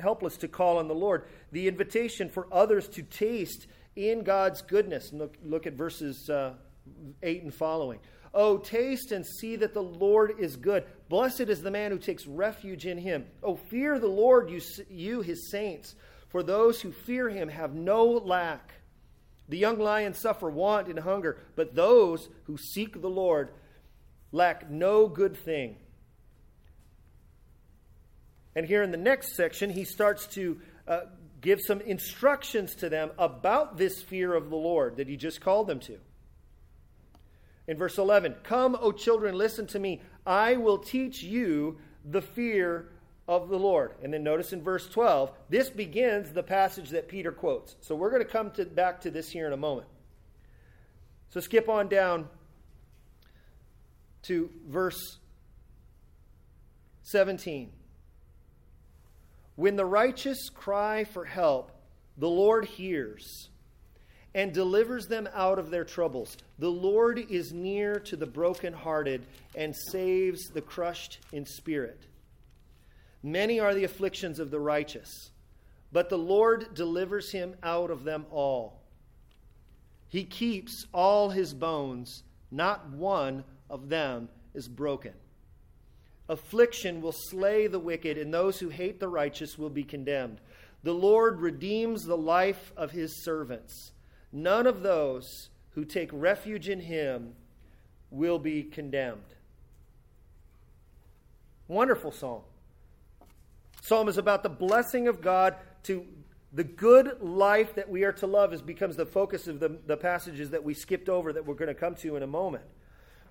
helpless 0.00 0.36
to 0.38 0.48
call 0.48 0.78
on 0.78 0.86
the 0.86 0.94
Lord, 0.94 1.24
the 1.50 1.66
invitation 1.66 2.28
for 2.28 2.46
others 2.52 2.88
to 2.90 3.02
taste 3.02 3.66
in 3.96 4.22
God's 4.22 4.62
goodness. 4.62 5.12
Look, 5.12 5.34
look 5.42 5.66
at 5.66 5.72
verses 5.72 6.30
uh, 6.30 6.54
8 7.22 7.42
and 7.42 7.54
following. 7.54 7.98
Oh, 8.32 8.58
taste 8.58 9.12
and 9.12 9.26
see 9.26 9.56
that 9.56 9.72
the 9.74 9.82
Lord 9.82 10.34
is 10.38 10.56
good. 10.56 10.84
Blessed 11.08 11.42
is 11.42 11.62
the 11.62 11.70
man 11.70 11.90
who 11.90 11.98
takes 11.98 12.26
refuge 12.26 12.86
in 12.86 12.98
him. 12.98 13.24
Oh, 13.42 13.56
fear 13.56 13.98
the 13.98 14.06
Lord, 14.06 14.50
you, 14.50 14.60
you 14.90 15.22
his 15.22 15.50
saints, 15.50 15.94
for 16.28 16.42
those 16.42 16.80
who 16.80 16.92
fear 16.92 17.30
him 17.30 17.48
have 17.48 17.74
no 17.74 18.04
lack. 18.04 18.74
The 19.48 19.58
young 19.58 19.78
lions 19.78 20.18
suffer 20.18 20.50
want 20.50 20.88
and 20.88 20.98
hunger, 20.98 21.38
but 21.54 21.74
those 21.74 22.28
who 22.44 22.56
seek 22.56 23.00
the 23.00 23.08
Lord 23.08 23.50
lack 24.32 24.70
no 24.70 25.08
good 25.08 25.36
thing. 25.36 25.76
And 28.56 28.66
here 28.66 28.82
in 28.82 28.90
the 28.90 28.96
next 28.96 29.36
section, 29.36 29.68
he 29.68 29.84
starts 29.84 30.26
to 30.28 30.58
uh, 30.88 31.00
give 31.42 31.60
some 31.60 31.82
instructions 31.82 32.74
to 32.76 32.88
them 32.88 33.10
about 33.18 33.76
this 33.76 34.02
fear 34.02 34.34
of 34.34 34.48
the 34.48 34.56
Lord 34.56 34.96
that 34.96 35.08
he 35.08 35.16
just 35.18 35.42
called 35.42 35.66
them 35.66 35.78
to. 35.80 35.98
In 37.68 37.76
verse 37.76 37.98
11, 37.98 38.36
Come, 38.42 38.76
O 38.80 38.92
children, 38.92 39.36
listen 39.36 39.66
to 39.68 39.78
me. 39.78 40.00
I 40.26 40.56
will 40.56 40.78
teach 40.78 41.22
you 41.22 41.78
the 42.02 42.22
fear 42.22 42.88
of 43.28 43.50
the 43.50 43.58
Lord. 43.58 43.92
And 44.02 44.14
then 44.14 44.22
notice 44.22 44.54
in 44.54 44.62
verse 44.62 44.88
12, 44.88 45.30
this 45.50 45.68
begins 45.68 46.32
the 46.32 46.42
passage 46.42 46.90
that 46.90 47.08
Peter 47.08 47.32
quotes. 47.32 47.76
So 47.80 47.94
we're 47.94 48.10
going 48.10 48.22
to 48.22 48.28
come 48.28 48.52
to, 48.52 48.64
back 48.64 49.02
to 49.02 49.10
this 49.10 49.28
here 49.28 49.46
in 49.46 49.52
a 49.52 49.58
moment. 49.58 49.88
So 51.28 51.40
skip 51.40 51.68
on 51.68 51.88
down 51.88 52.28
to 54.22 54.48
verse 54.66 55.18
17. 57.02 57.72
When 59.56 59.76
the 59.76 59.86
righteous 59.86 60.50
cry 60.50 61.04
for 61.04 61.24
help, 61.24 61.72
the 62.16 62.28
Lord 62.28 62.66
hears 62.66 63.48
and 64.34 64.52
delivers 64.52 65.06
them 65.06 65.26
out 65.32 65.58
of 65.58 65.70
their 65.70 65.84
troubles. 65.84 66.36
The 66.58 66.70
Lord 66.70 67.18
is 67.30 67.54
near 67.54 67.98
to 68.00 68.16
the 68.16 68.26
brokenhearted 68.26 69.22
and 69.54 69.74
saves 69.74 70.50
the 70.50 70.60
crushed 70.60 71.20
in 71.32 71.46
spirit. 71.46 72.02
Many 73.22 73.58
are 73.58 73.74
the 73.74 73.84
afflictions 73.84 74.38
of 74.38 74.50
the 74.50 74.60
righteous, 74.60 75.30
but 75.90 76.10
the 76.10 76.18
Lord 76.18 76.74
delivers 76.74 77.32
him 77.32 77.56
out 77.62 77.90
of 77.90 78.04
them 78.04 78.26
all. 78.30 78.82
He 80.08 80.24
keeps 80.24 80.86
all 80.92 81.30
his 81.30 81.54
bones, 81.54 82.22
not 82.50 82.90
one 82.90 83.42
of 83.70 83.88
them 83.88 84.28
is 84.54 84.68
broken. 84.68 85.12
Affliction 86.28 87.00
will 87.00 87.12
slay 87.12 87.66
the 87.66 87.78
wicked, 87.78 88.18
and 88.18 88.32
those 88.32 88.58
who 88.58 88.68
hate 88.68 88.98
the 88.98 89.08
righteous 89.08 89.56
will 89.56 89.70
be 89.70 89.84
condemned. 89.84 90.40
The 90.82 90.92
Lord 90.92 91.40
redeems 91.40 92.04
the 92.04 92.16
life 92.16 92.72
of 92.76 92.90
his 92.90 93.22
servants. 93.22 93.92
None 94.32 94.66
of 94.66 94.82
those 94.82 95.50
who 95.70 95.84
take 95.84 96.10
refuge 96.12 96.68
in 96.68 96.80
him 96.80 97.34
will 98.10 98.38
be 98.38 98.62
condemned. 98.62 99.34
Wonderful 101.68 102.12
psalm. 102.12 102.42
Psalm 103.82 104.08
is 104.08 104.18
about 104.18 104.42
the 104.42 104.48
blessing 104.48 105.06
of 105.06 105.20
God 105.20 105.54
to 105.84 106.06
the 106.52 106.64
good 106.64 107.20
life 107.20 107.74
that 107.74 107.88
we 107.88 108.04
are 108.04 108.12
to 108.12 108.26
love 108.26 108.52
is 108.52 108.62
becomes 108.62 108.96
the 108.96 109.06
focus 109.06 109.46
of 109.46 109.60
the, 109.60 109.78
the 109.86 109.96
passages 109.96 110.50
that 110.50 110.64
we 110.64 110.74
skipped 110.74 111.08
over 111.08 111.32
that 111.32 111.44
we're 111.44 111.54
going 111.54 111.68
to 111.68 111.74
come 111.74 111.94
to 111.96 112.16
in 112.16 112.22
a 112.22 112.26
moment. 112.26 112.64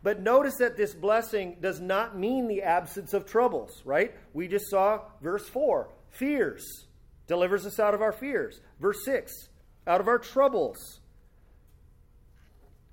But 0.06 0.22
notice 0.22 0.58
that 0.58 0.78
this 0.78 0.94
blessing 0.94 1.58
does 1.62 1.82
not 1.82 2.16
mean 2.16 2.48
the 2.48 2.62
absence 2.62 3.16
of 3.16 3.26
troubles, 3.26 3.82
right? 3.86 4.14
We 4.34 4.48
just 4.48 4.70
saw 4.70 5.02
verse 5.20 5.50
4 5.50 5.90
fears 6.12 6.86
delivers 7.26 7.66
us 7.66 7.80
out 7.80 7.96
of 7.96 8.04
our 8.04 8.12
fears. 8.12 8.62
Verse 8.80 9.04
6 9.04 9.50
out 9.88 10.02
of 10.02 10.08
our 10.08 10.20
troubles. 10.20 11.00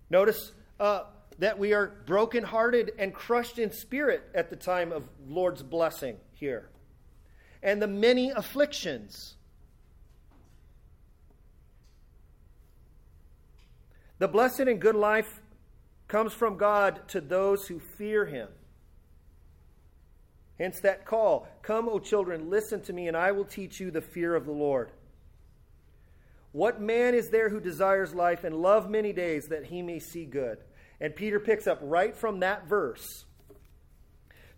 Notice 0.08 0.52
uh, 0.80 1.02
that 1.38 1.58
we 1.58 1.74
are 1.74 1.92
brokenhearted 2.06 2.92
and 2.98 3.12
crushed 3.12 3.58
in 3.58 3.70
spirit 3.72 4.22
at 4.34 4.48
the 4.48 4.56
time 4.56 4.90
of 4.90 5.06
Lord's 5.28 5.62
blessing 5.62 6.16
here. 6.32 6.70
And 7.62 7.82
the 7.82 7.88
many 7.88 8.30
afflictions. 8.30 9.34
The 14.18 14.28
blessed 14.28 14.60
and 14.60 14.80
good 14.80 14.96
life 14.96 15.41
comes 16.12 16.34
from 16.34 16.58
God 16.58 17.00
to 17.08 17.22
those 17.22 17.66
who 17.66 17.80
fear 17.80 18.26
him. 18.26 18.48
Hence 20.58 20.78
that 20.80 21.06
call 21.06 21.48
Come, 21.62 21.88
O 21.88 21.98
children, 21.98 22.50
listen 22.50 22.82
to 22.82 22.92
me, 22.92 23.08
and 23.08 23.16
I 23.16 23.32
will 23.32 23.46
teach 23.46 23.80
you 23.80 23.90
the 23.90 24.02
fear 24.02 24.34
of 24.34 24.44
the 24.44 24.52
Lord. 24.52 24.92
What 26.52 26.82
man 26.82 27.14
is 27.14 27.30
there 27.30 27.48
who 27.48 27.60
desires 27.60 28.14
life 28.14 28.44
and 28.44 28.54
love 28.54 28.90
many 28.90 29.14
days 29.14 29.48
that 29.48 29.64
he 29.64 29.80
may 29.80 29.98
see 29.98 30.26
good? 30.26 30.58
And 31.00 31.16
Peter 31.16 31.40
picks 31.40 31.66
up 31.66 31.78
right 31.80 32.14
from 32.14 32.40
that 32.40 32.68
verse 32.68 33.24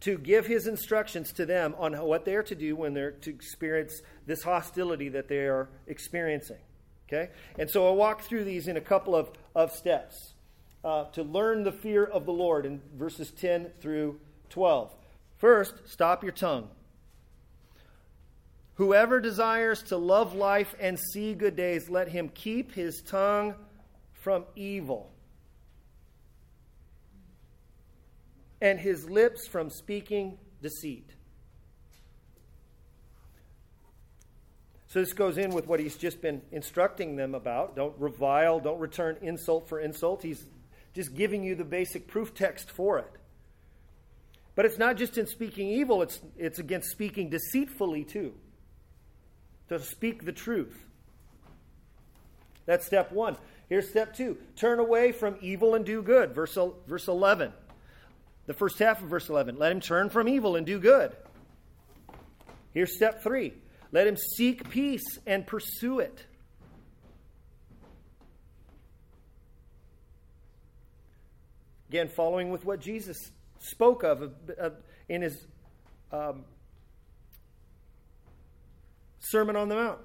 to 0.01 0.19
give 0.19 0.49
his 0.49 0.67
instructions 0.67 1.33
to 1.35 1.47
them 1.47 1.77
on 1.79 1.93
what 2.05 2.25
they 2.25 2.35
are 2.35 2.43
to 2.43 2.57
do 2.57 2.75
when 2.75 2.95
they're 2.95 3.13
to 3.13 3.31
experience 3.31 4.03
this 4.27 4.43
hostility 4.43 5.09
that 5.11 5.29
they 5.29 5.47
are 5.47 5.69
experiencing. 5.87 6.59
Okay? 7.07 7.31
And 7.57 7.71
so 7.71 7.87
I'll 7.87 7.95
walk 7.95 8.23
through 8.23 8.43
these 8.43 8.67
in 8.67 8.77
a 8.77 8.81
couple 8.81 9.15
of, 9.15 9.31
of 9.55 9.71
steps 9.71 10.34
uh, 10.85 11.05
to 11.05 11.23
learn 11.23 11.65
the 11.65 11.73
fear 11.73 12.05
of 12.05 12.27
the 12.27 12.33
Lord 12.33 12.67
in 12.67 12.81
verses 12.97 13.31
10 13.31 13.71
through 13.81 14.21
12. 14.51 14.95
First, 15.39 15.75
stop 15.87 16.23
your 16.23 16.33
tongue. 16.33 16.69
Whoever 18.75 19.21
desires 19.21 19.83
to 19.85 19.97
love 19.97 20.35
life 20.35 20.75
and 20.79 20.99
see 20.99 21.35
good 21.35 21.57
days, 21.57 21.89
let 21.89 22.09
him 22.09 22.29
keep 22.29 22.73
his 22.73 23.03
tongue 23.03 23.55
from 24.13 24.45
evil 24.57 25.13
and 28.61 28.81
his 28.81 29.09
lips 29.09 29.47
from 29.47 29.71
speaking 29.71 30.39
deceit. 30.61 31.11
So 34.89 35.01
this 35.01 35.13
goes 35.13 35.39
in 35.39 35.51
with 35.51 35.67
what 35.67 35.81
he's 35.81 35.97
just 35.97 36.23
been 36.23 36.41
instructing 36.53 37.17
them 37.17 37.35
about. 37.35 37.75
Don't 37.75 37.95
revile, 37.99 38.61
don't 38.61 38.79
return 38.79 39.17
insult 39.23 39.69
for 39.69 39.81
insult. 39.81 40.23
He's 40.23 40.47
just 40.95 41.15
giving 41.15 41.43
you 41.43 41.55
the 41.55 41.65
basic 41.65 42.07
proof 42.07 42.35
text 42.35 42.71
for 42.71 42.99
it. 42.99 43.11
But 44.55 44.65
it's 44.65 44.79
not 44.79 44.97
just 44.97 45.19
in 45.19 45.27
speaking 45.27 45.69
evil, 45.69 46.03
it's, 46.03 46.21
it's 46.37 46.59
against 46.59 46.91
speaking 46.91 47.29
deceitfully 47.29 48.05
too. 48.05 48.35
To 49.69 49.81
speak 49.81 50.25
the 50.25 50.33
truth. 50.33 50.85
That's 52.67 52.87
step 52.87 53.13
one. 53.13 53.37
Here's 53.69 53.89
step 53.89 54.15
two 54.15 54.39
turn 54.57 54.79
away 54.79 55.13
from 55.13 55.37
evil 55.41 55.75
and 55.75 55.85
do 55.85 56.03
good. 56.03 56.35
Verse, 56.35 56.57
verse 56.87 57.09
11. 57.09 57.53
The 58.47 58.55
first 58.55 58.79
half 58.79 59.03
of 59.03 59.09
verse 59.09 59.29
11. 59.29 59.57
Let 59.57 59.73
him 59.73 59.81
turn 59.81 60.11
from 60.11 60.29
evil 60.29 60.55
and 60.55 60.67
do 60.67 60.79
good. 60.79 61.17
Here's 62.73 62.95
step 62.95 63.23
three. 63.23 63.55
Let 63.91 64.07
him 64.07 64.17
seek 64.17 64.69
peace 64.69 65.19
and 65.27 65.47
pursue 65.47 66.01
it. 66.01 66.27
Again, 71.95 72.09
following 72.09 72.51
with 72.51 72.65
what 72.65 72.81
Jesus 72.81 73.31
spoke 73.61 74.03
of 74.03 74.33
in 75.09 75.23
his 75.23 75.47
um, 76.11 76.45
Sermon 79.21 79.55
on 79.55 79.69
the 79.69 79.77
Mount. 79.77 80.01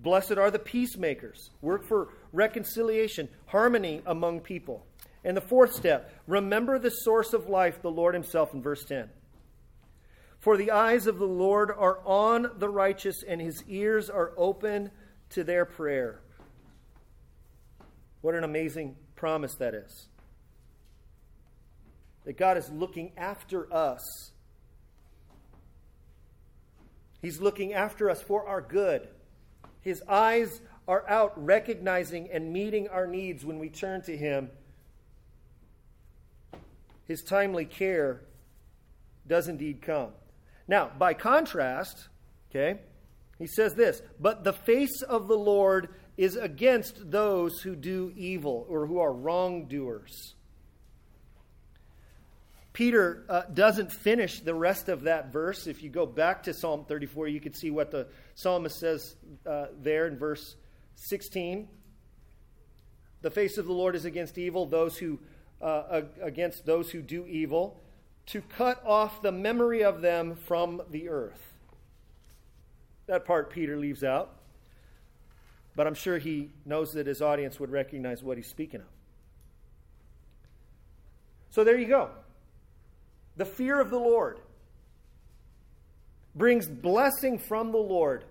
Blessed 0.00 0.38
are 0.38 0.50
the 0.50 0.58
peacemakers. 0.58 1.50
Work 1.62 1.84
for 1.84 2.08
reconciliation, 2.32 3.28
harmony 3.46 4.02
among 4.06 4.40
people. 4.40 4.84
And 5.22 5.36
the 5.36 5.40
fourth 5.40 5.72
step 5.72 6.12
remember 6.26 6.80
the 6.80 6.90
source 6.90 7.32
of 7.32 7.48
life, 7.48 7.80
the 7.80 7.92
Lord 7.92 8.14
Himself, 8.14 8.52
in 8.52 8.60
verse 8.60 8.84
10. 8.84 9.08
For 10.40 10.56
the 10.56 10.72
eyes 10.72 11.06
of 11.06 11.20
the 11.20 11.28
Lord 11.28 11.70
are 11.70 12.00
on 12.04 12.50
the 12.56 12.68
righteous, 12.68 13.22
and 13.22 13.40
His 13.40 13.62
ears 13.68 14.10
are 14.10 14.32
open 14.36 14.90
to 15.28 15.44
their 15.44 15.64
prayer. 15.64 16.22
What 18.20 18.34
an 18.34 18.42
amazing 18.42 18.96
promise 19.14 19.54
that 19.54 19.74
is 19.74 20.08
that 22.24 22.36
God 22.36 22.56
is 22.56 22.70
looking 22.70 23.12
after 23.16 23.72
us. 23.72 24.30
He's 27.22 27.40
looking 27.40 27.72
after 27.74 28.08
us 28.08 28.22
for 28.22 28.46
our 28.46 28.60
good. 28.60 29.08
His 29.82 30.02
eyes 30.08 30.60
are 30.88 31.08
out 31.08 31.32
recognizing 31.42 32.30
and 32.30 32.52
meeting 32.52 32.88
our 32.88 33.06
needs 33.06 33.44
when 33.44 33.58
we 33.58 33.68
turn 33.68 34.02
to 34.02 34.16
Him. 34.16 34.50
His 37.06 37.22
timely 37.22 37.64
care 37.64 38.22
does 39.26 39.48
indeed 39.48 39.82
come. 39.82 40.10
Now, 40.68 40.90
by 40.98 41.14
contrast, 41.14 42.08
okay, 42.50 42.80
he 43.38 43.46
says 43.46 43.74
this, 43.74 44.02
but 44.20 44.44
the 44.44 44.52
face 44.52 45.02
of 45.02 45.26
the 45.26 45.36
Lord 45.36 45.88
is 46.16 46.36
against 46.36 47.10
those 47.10 47.60
who 47.60 47.74
do 47.74 48.12
evil 48.14 48.66
or 48.68 48.86
who 48.86 48.98
are 48.98 49.12
wrongdoers. 49.12 50.34
Peter 52.72 53.24
uh, 53.28 53.42
doesn't 53.52 53.90
finish 53.90 54.40
the 54.40 54.54
rest 54.54 54.88
of 54.88 55.02
that 55.02 55.32
verse. 55.32 55.66
If 55.66 55.82
you 55.82 55.90
go 55.90 56.06
back 56.06 56.44
to 56.44 56.54
Psalm 56.54 56.84
34, 56.86 57.28
you 57.28 57.40
can 57.40 57.52
see 57.52 57.70
what 57.70 57.90
the 57.90 58.06
psalmist 58.34 58.78
says 58.78 59.16
uh, 59.44 59.66
there 59.82 60.06
in 60.06 60.16
verse 60.16 60.54
16. 60.94 61.68
The 63.22 63.30
face 63.30 63.58
of 63.58 63.66
the 63.66 63.72
Lord 63.72 63.96
is 63.96 64.04
against 64.04 64.38
evil, 64.38 64.66
those 64.66 64.96
who 64.96 65.18
uh, 65.60 66.02
against 66.22 66.64
those 66.64 66.90
who 66.90 67.02
do 67.02 67.26
evil, 67.26 67.78
to 68.26 68.40
cut 68.40 68.82
off 68.86 69.20
the 69.20 69.32
memory 69.32 69.84
of 69.84 70.00
them 70.00 70.36
from 70.46 70.80
the 70.90 71.10
earth. 71.10 71.42
That 73.06 73.26
part 73.26 73.50
Peter 73.50 73.76
leaves 73.76 74.02
out, 74.02 74.30
but 75.76 75.86
I'm 75.86 75.94
sure 75.94 76.16
he 76.16 76.50
knows 76.64 76.94
that 76.94 77.06
his 77.06 77.20
audience 77.20 77.60
would 77.60 77.70
recognize 77.70 78.22
what 78.22 78.38
he's 78.38 78.46
speaking 78.46 78.80
of. 78.80 78.86
So 81.50 81.64
there 81.64 81.78
you 81.78 81.88
go. 81.88 82.10
The 83.40 83.46
fear 83.46 83.80
of 83.80 83.88
the 83.88 83.98
Lord 83.98 84.38
brings 86.34 86.68
blessing 86.68 87.38
from 87.38 87.72
the 87.72 87.78
Lord 87.78 88.26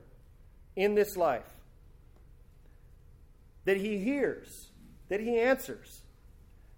in 0.76 0.94
this 0.94 1.18
life. 1.18 1.50
That 3.66 3.78
He 3.78 3.98
hears, 3.98 4.70
that 5.08 5.20
He 5.20 5.40
answers, 5.40 6.04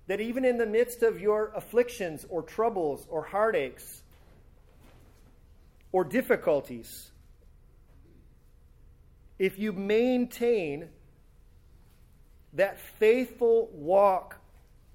that 0.08 0.22
even 0.22 0.46
in 0.46 0.58
the 0.58 0.66
midst 0.66 1.04
of 1.04 1.20
your 1.20 1.52
afflictions 1.54 2.26
or 2.30 2.42
troubles 2.42 3.06
or 3.10 3.26
heartaches 3.26 4.02
or 5.92 6.06
difficulties, 6.06 7.12
if 9.40 9.60
you 9.60 9.74
maintain 9.74 10.88
that 12.54 12.80
faithful 12.98 13.70
walk 13.74 14.38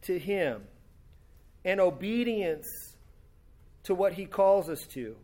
to 0.05 0.19
Him 0.19 0.63
and 1.67 1.83
obedience 1.83 2.96
to 3.87 3.95
what 3.95 4.13
he 4.13 4.27
calls 4.27 4.69
us 4.69 4.85
to, 4.89 5.17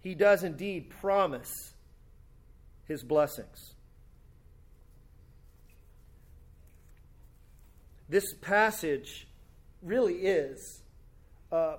he 0.00 0.14
does 0.14 0.44
indeed 0.44 0.90
promise 1.00 1.52
his 2.86 3.02
blessings. 3.02 3.74
This 8.08 8.24
passage 8.40 9.26
really 9.82 10.14
is 10.14 10.82
a, 11.52 11.76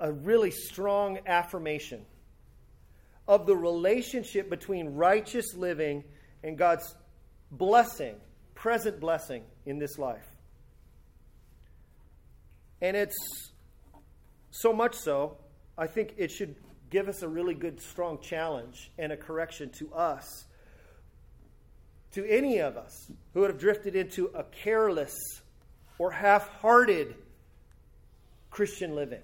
really 0.00 0.52
strong 0.52 1.18
affirmation 1.26 2.04
of 3.26 3.46
the 3.46 3.56
relationship 3.56 4.48
between 4.48 4.94
righteous 4.94 5.54
living 5.54 6.04
and 6.44 6.56
God's 6.56 6.94
blessing, 7.50 8.14
present 8.54 9.00
blessing 9.00 9.42
in 9.66 9.78
this 9.78 9.98
life. 9.98 10.26
And 12.80 12.96
it's 12.96 13.16
so 14.54 14.72
much 14.72 14.94
so, 14.94 15.36
I 15.76 15.88
think 15.88 16.14
it 16.16 16.30
should 16.30 16.54
give 16.88 17.08
us 17.08 17.22
a 17.22 17.28
really 17.28 17.54
good, 17.54 17.80
strong 17.80 18.20
challenge 18.20 18.92
and 18.96 19.10
a 19.10 19.16
correction 19.16 19.68
to 19.80 19.92
us, 19.92 20.46
to 22.12 22.24
any 22.24 22.60
of 22.60 22.76
us 22.76 23.10
who 23.32 23.40
would 23.40 23.50
have 23.50 23.58
drifted 23.58 23.96
into 23.96 24.26
a 24.26 24.44
careless 24.44 25.42
or 25.98 26.12
half 26.12 26.48
hearted 26.60 27.16
Christian 28.50 28.94
living. 28.94 29.22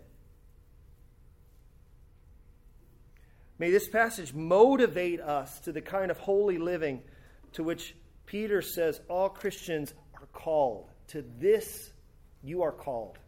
May 3.61 3.71
this 3.71 3.89
passage 3.89 4.35
motivate 4.35 5.21
us 5.21 5.61
to 5.61 5.71
the 5.71 5.81
kind 5.81 6.11
of 6.11 6.19
holy 6.19 6.59
living 6.59 7.03
to 7.53 7.63
which 7.63 7.95
Peter 8.27 8.63
says 8.63 9.01
all 9.09 9.29
Christians 9.29 9.95
are 10.15 10.27
called. 10.33 10.91
To 11.09 11.25
this 11.39 11.93
you 12.43 12.63
are 12.63 12.73
called. 12.73 13.21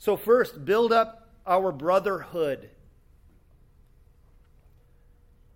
So, 0.00 0.16
first, 0.16 0.64
build 0.64 0.94
up 0.94 1.28
our 1.46 1.70
brotherhood. 1.70 2.70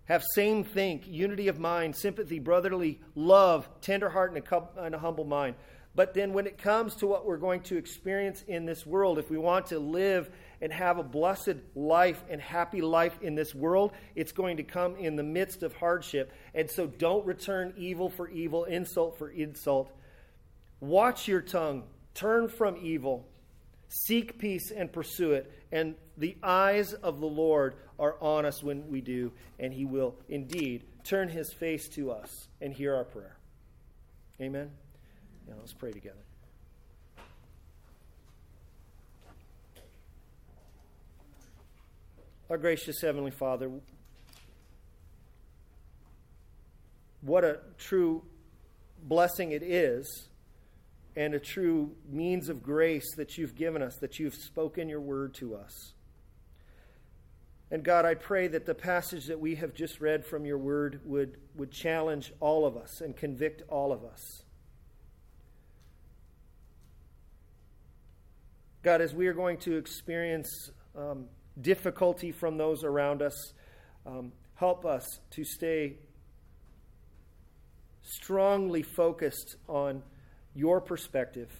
Have 0.05 0.23
same 0.35 0.63
think, 0.63 1.07
unity 1.07 1.47
of 1.47 1.57
mind, 1.57 1.95
sympathy, 1.95 2.37
brotherly 2.37 3.01
love, 3.15 3.67
tender 3.81 4.07
heart, 4.07 4.33
and 4.33 4.93
a, 4.93 4.99
humble 4.99 5.25
mind. 5.25 5.55
But 5.95 6.13
then, 6.13 6.31
when 6.31 6.45
it 6.45 6.59
comes 6.59 6.95
to 6.97 7.07
what 7.07 7.25
we're 7.25 7.37
going 7.37 7.61
to 7.61 7.77
experience 7.77 8.43
in 8.43 8.67
this 8.67 8.85
world, 8.85 9.17
if 9.17 9.31
we 9.31 9.39
want 9.39 9.65
to 9.67 9.79
live 9.79 10.29
and 10.61 10.71
have 10.71 10.99
a 10.99 11.03
blessed 11.03 11.55
life 11.73 12.23
and 12.29 12.39
happy 12.39 12.81
life 12.81 13.17
in 13.23 13.33
this 13.33 13.55
world, 13.55 13.93
it's 14.13 14.31
going 14.31 14.57
to 14.57 14.63
come 14.63 14.95
in 14.95 15.15
the 15.15 15.23
midst 15.23 15.63
of 15.63 15.73
hardship. 15.73 16.31
And 16.53 16.69
so, 16.69 16.85
don't 16.85 17.25
return 17.25 17.73
evil 17.77 18.11
for 18.11 18.29
evil, 18.29 18.65
insult 18.65 19.17
for 19.17 19.27
insult. 19.27 19.91
Watch 20.81 21.27
your 21.27 21.41
tongue, 21.41 21.85
turn 22.13 22.47
from 22.47 22.77
evil, 22.79 23.27
Seek 23.95 24.37
peace 24.37 24.71
and 24.71 24.91
pursue 24.91 25.31
it. 25.31 25.49
And 25.71 25.95
the 26.17 26.35
eyes 26.43 26.91
of 26.91 27.21
the 27.21 27.27
Lord 27.27 27.75
are 27.97 28.17
on 28.19 28.45
us 28.45 28.61
when 28.61 28.89
we 28.89 28.99
do, 28.99 29.31
and 29.57 29.73
He 29.73 29.85
will 29.85 30.15
indeed 30.27 30.83
turn 31.05 31.29
His 31.29 31.53
face 31.53 31.87
to 31.95 32.11
us 32.11 32.49
and 32.59 32.73
hear 32.73 32.93
our 32.93 33.05
prayer. 33.05 33.37
Amen? 34.41 34.69
Now 35.47 35.53
let's 35.59 35.71
pray 35.71 35.93
together. 35.93 36.17
Our 42.49 42.57
gracious 42.57 42.99
Heavenly 43.01 43.31
Father, 43.31 43.71
what 47.21 47.45
a 47.45 47.59
true 47.77 48.23
blessing 49.01 49.53
it 49.53 49.63
is 49.63 50.27
and 51.15 51.33
a 51.33 51.39
true 51.39 51.91
means 52.09 52.49
of 52.49 52.61
grace 52.61 53.15
that 53.15 53.37
you've 53.37 53.55
given 53.55 53.81
us, 53.81 53.95
that 53.97 54.19
you've 54.19 54.35
spoken 54.35 54.89
your 54.89 54.99
word 54.99 55.33
to 55.35 55.55
us. 55.55 55.93
And 57.71 57.83
God, 57.83 58.05
I 58.05 58.13
pray 58.13 58.47
that 58.47 58.65
the 58.65 58.75
passage 58.75 59.25
that 59.25 59.39
we 59.39 59.55
have 59.55 59.73
just 59.73 59.99
read 59.99 60.25
from 60.25 60.45
your 60.45 60.57
word 60.57 61.01
would, 61.03 61.37
would 61.55 61.71
challenge 61.71 62.31
all 62.39 62.65
of 62.65 62.77
us 62.77 63.01
and 63.01 63.15
convict 63.15 63.63
all 63.69 63.91
of 63.91 64.03
us. 64.03 64.43
God, 68.83 69.01
as 69.01 69.15
we 69.15 69.25
are 69.27 69.33
going 69.33 69.57
to 69.59 69.77
experience 69.77 70.69
um, 70.95 71.25
difficulty 71.59 72.31
from 72.31 72.57
those 72.57 72.83
around 72.83 73.23
us, 73.23 73.53
um, 74.05 74.31
help 74.53 74.85
us 74.85 75.19
to 75.31 75.43
stay 75.43 75.95
strongly 78.03 78.83
focused 78.83 79.55
on 79.67 80.03
your 80.55 80.81
perspective. 80.81 81.51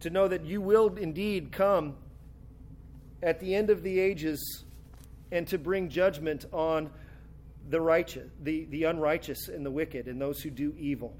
To 0.00 0.10
know 0.10 0.28
that 0.28 0.44
you 0.44 0.60
will 0.60 0.94
indeed 0.96 1.52
come 1.52 1.96
at 3.22 3.40
the 3.40 3.54
end 3.54 3.70
of 3.70 3.82
the 3.82 3.98
ages 3.98 4.64
and 5.32 5.46
to 5.48 5.58
bring 5.58 5.88
judgment 5.88 6.44
on 6.52 6.90
the 7.68 7.80
righteous, 7.80 8.30
the, 8.40 8.66
the 8.66 8.84
unrighteous 8.84 9.48
and 9.48 9.66
the 9.66 9.70
wicked 9.70 10.06
and 10.06 10.20
those 10.20 10.40
who 10.40 10.50
do 10.50 10.74
evil. 10.78 11.16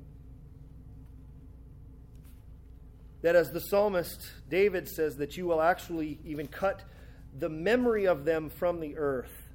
That 3.23 3.35
as 3.35 3.51
the 3.51 3.61
psalmist 3.61 4.21
David 4.49 4.89
says, 4.89 5.17
that 5.17 5.37
you 5.37 5.47
will 5.47 5.61
actually 5.61 6.21
even 6.25 6.47
cut 6.47 6.83
the 7.37 7.49
memory 7.49 8.07
of 8.07 8.25
them 8.25 8.49
from 8.49 8.79
the 8.79 8.97
earth 8.97 9.46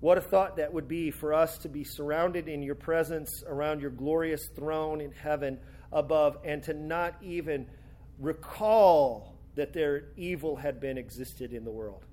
what 0.00 0.18
a 0.18 0.20
thought 0.20 0.56
that 0.56 0.72
would 0.72 0.88
be 0.88 1.10
for 1.10 1.32
us 1.32 1.58
to 1.58 1.68
be 1.68 1.84
surrounded 1.84 2.48
in 2.48 2.62
your 2.62 2.74
presence 2.74 3.42
around 3.46 3.80
your 3.80 3.90
glorious 3.90 4.46
throne 4.54 5.00
in 5.00 5.12
heaven 5.12 5.58
above 5.92 6.36
and 6.44 6.62
to 6.64 6.74
not 6.74 7.14
even 7.22 7.66
recall 8.18 9.34
that 9.54 9.72
their 9.72 10.04
evil 10.16 10.56
had 10.56 10.80
been 10.80 10.98
existed 10.98 11.52
in 11.52 11.64
the 11.64 11.70
world. 11.70 12.04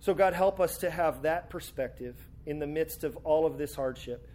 So, 0.00 0.14
God, 0.14 0.34
help 0.34 0.60
us 0.60 0.78
to 0.78 0.90
have 0.90 1.22
that 1.22 1.48
perspective 1.48 2.16
in 2.44 2.58
the 2.58 2.66
midst 2.66 3.04
of 3.04 3.16
all 3.24 3.46
of 3.46 3.56
this 3.56 3.74
hardship. 3.74 4.28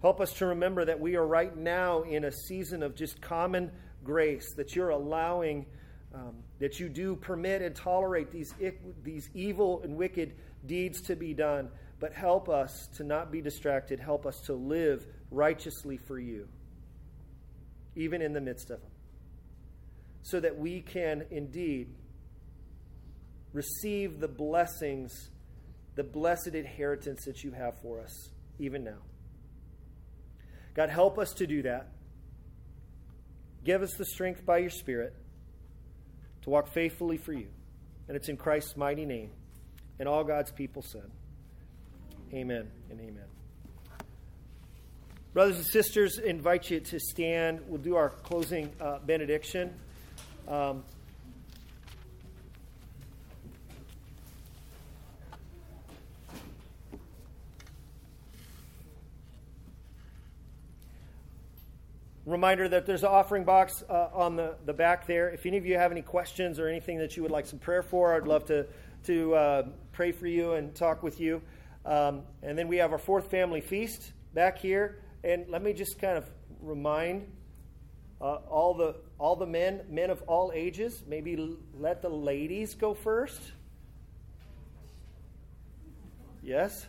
Help 0.00 0.20
us 0.20 0.32
to 0.34 0.46
remember 0.46 0.84
that 0.84 1.00
we 1.00 1.16
are 1.16 1.26
right 1.26 1.54
now 1.56 2.02
in 2.02 2.24
a 2.24 2.32
season 2.32 2.82
of 2.82 2.94
just 2.94 3.20
common 3.20 3.70
grace, 4.02 4.54
that 4.54 4.74
you're 4.74 4.90
allowing 4.90 5.66
um, 6.14 6.34
that 6.58 6.80
you 6.80 6.88
do 6.88 7.16
permit 7.16 7.62
and 7.62 7.74
tolerate 7.74 8.30
these, 8.30 8.54
these 9.02 9.28
evil 9.34 9.82
and 9.82 9.96
wicked 9.96 10.34
deeds 10.66 11.02
to 11.02 11.16
be 11.16 11.34
done, 11.34 11.68
but 12.00 12.12
help 12.12 12.48
us 12.48 12.88
to 12.96 13.04
not 13.04 13.30
be 13.30 13.40
distracted. 13.40 14.00
Help 14.00 14.26
us 14.26 14.40
to 14.46 14.54
live 14.54 15.06
righteously 15.30 15.96
for 15.96 16.18
you, 16.18 16.48
even 17.94 18.22
in 18.22 18.32
the 18.32 18.40
midst 18.40 18.70
of 18.70 18.80
them, 18.80 18.90
so 20.22 20.40
that 20.40 20.58
we 20.58 20.80
can 20.80 21.24
indeed 21.30 21.94
receive 23.52 24.20
the 24.20 24.28
blessings, 24.28 25.30
the 25.94 26.04
blessed 26.04 26.54
inheritance 26.54 27.24
that 27.24 27.44
you 27.44 27.50
have 27.52 27.78
for 27.82 28.00
us, 28.00 28.30
even 28.58 28.84
now. 28.84 28.98
God, 30.74 30.90
help 30.90 31.18
us 31.18 31.32
to 31.34 31.46
do 31.46 31.62
that. 31.62 31.88
Give 33.64 33.82
us 33.82 33.94
the 33.98 34.04
strength 34.04 34.46
by 34.46 34.58
your 34.58 34.70
Spirit 34.70 35.14
to 36.42 36.50
walk 36.50 36.68
faithfully 36.68 37.16
for 37.16 37.32
you. 37.32 37.48
And 38.06 38.16
it's 38.16 38.28
in 38.28 38.36
Christ's 38.36 38.76
mighty 38.76 39.04
name. 39.04 39.30
And 39.98 40.08
all 40.08 40.24
God's 40.24 40.50
people 40.50 40.82
said, 40.82 41.10
Amen 42.32 42.68
and 42.90 43.00
amen. 43.00 43.24
Brothers 45.32 45.56
and 45.56 45.66
sisters, 45.66 46.18
invite 46.18 46.70
you 46.70 46.80
to 46.80 46.98
stand. 46.98 47.60
We'll 47.68 47.80
do 47.80 47.96
our 47.96 48.10
closing 48.10 48.72
uh, 48.80 48.98
benediction. 48.98 49.74
Um, 50.46 50.84
Reminder 62.28 62.68
that 62.68 62.84
there's 62.84 63.04
an 63.04 63.08
offering 63.08 63.44
box 63.44 63.82
uh, 63.88 64.08
on 64.12 64.36
the, 64.36 64.56
the 64.66 64.74
back 64.74 65.06
there. 65.06 65.30
If 65.30 65.46
any 65.46 65.56
of 65.56 65.64
you 65.64 65.78
have 65.78 65.90
any 65.90 66.02
questions 66.02 66.58
or 66.58 66.68
anything 66.68 66.98
that 66.98 67.16
you 67.16 67.22
would 67.22 67.32
like 67.32 67.46
some 67.46 67.58
prayer 67.58 67.82
for, 67.82 68.14
I'd 68.14 68.28
love 68.28 68.44
to, 68.46 68.66
to 69.04 69.34
uh, 69.34 69.62
pray 69.92 70.12
for 70.12 70.26
you 70.26 70.52
and 70.52 70.74
talk 70.74 71.02
with 71.02 71.20
you. 71.20 71.40
Um, 71.86 72.22
and 72.42 72.58
then 72.58 72.68
we 72.68 72.76
have 72.76 72.92
our 72.92 72.98
fourth 72.98 73.30
family 73.30 73.62
feast 73.62 74.12
back 74.34 74.58
here. 74.58 75.00
And 75.24 75.48
let 75.48 75.62
me 75.62 75.72
just 75.72 75.98
kind 75.98 76.18
of 76.18 76.28
remind 76.60 77.32
uh, 78.20 78.40
all 78.50 78.74
the 78.74 78.96
all 79.18 79.34
the 79.34 79.46
men, 79.46 79.80
men 79.88 80.10
of 80.10 80.22
all 80.26 80.52
ages, 80.54 81.04
maybe 81.08 81.56
let 81.78 82.02
the 82.02 82.08
ladies 82.08 82.74
go 82.74 82.92
first. 82.94 83.40
Yes? 86.42 86.86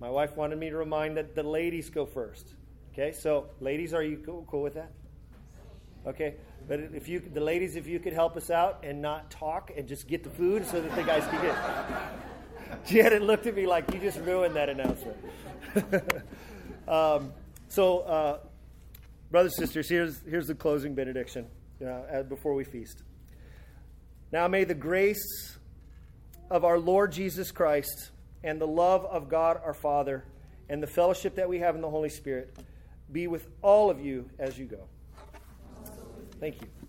My 0.00 0.10
wife 0.10 0.36
wanted 0.36 0.58
me 0.58 0.68
to 0.68 0.76
remind 0.76 1.16
that 1.16 1.34
the 1.34 1.42
ladies 1.42 1.88
go 1.88 2.04
first. 2.04 2.55
Okay, 2.98 3.12
so 3.12 3.48
ladies, 3.60 3.92
are 3.92 4.02
you 4.02 4.16
cool, 4.24 4.46
cool 4.50 4.62
with 4.62 4.72
that? 4.72 4.90
Okay, 6.06 6.36
but 6.66 6.80
if 6.80 7.10
you, 7.10 7.20
the 7.20 7.42
ladies, 7.42 7.76
if 7.76 7.86
you 7.86 8.00
could 8.00 8.14
help 8.14 8.38
us 8.38 8.48
out 8.48 8.84
and 8.84 9.02
not 9.02 9.30
talk 9.30 9.70
and 9.76 9.86
just 9.86 10.08
get 10.08 10.24
the 10.24 10.30
food 10.30 10.66
so 10.66 10.80
that 10.80 10.96
the 10.96 11.02
guys 11.02 11.22
can 11.26 11.42
get. 11.42 12.86
Janet 12.86 13.20
looked 13.20 13.46
at 13.46 13.54
me 13.54 13.66
like 13.66 13.92
you 13.92 14.00
just 14.00 14.18
ruined 14.20 14.56
that 14.56 14.70
announcement. 14.70 15.18
um, 16.88 17.34
so, 17.68 17.98
uh, 17.98 18.38
brothers 19.30 19.58
and 19.58 19.66
sisters, 19.68 19.90
here's 19.90 20.22
here's 20.22 20.46
the 20.46 20.54
closing 20.54 20.94
benediction 20.94 21.48
uh, 21.86 22.22
before 22.22 22.54
we 22.54 22.64
feast. 22.64 23.02
Now 24.32 24.48
may 24.48 24.64
the 24.64 24.74
grace 24.74 25.58
of 26.48 26.64
our 26.64 26.78
Lord 26.78 27.12
Jesus 27.12 27.52
Christ 27.52 28.10
and 28.42 28.58
the 28.58 28.66
love 28.66 29.04
of 29.04 29.28
God 29.28 29.60
our 29.62 29.74
Father 29.74 30.24
and 30.70 30.82
the 30.82 30.86
fellowship 30.86 31.34
that 31.34 31.46
we 31.46 31.58
have 31.58 31.74
in 31.74 31.82
the 31.82 31.90
Holy 31.90 32.08
Spirit 32.08 32.56
be 33.12 33.26
with 33.26 33.48
all 33.62 33.90
of 33.90 34.00
you 34.00 34.28
as 34.38 34.58
you 34.58 34.66
go. 34.66 34.88
Thank 36.40 36.60
you. 36.60 36.85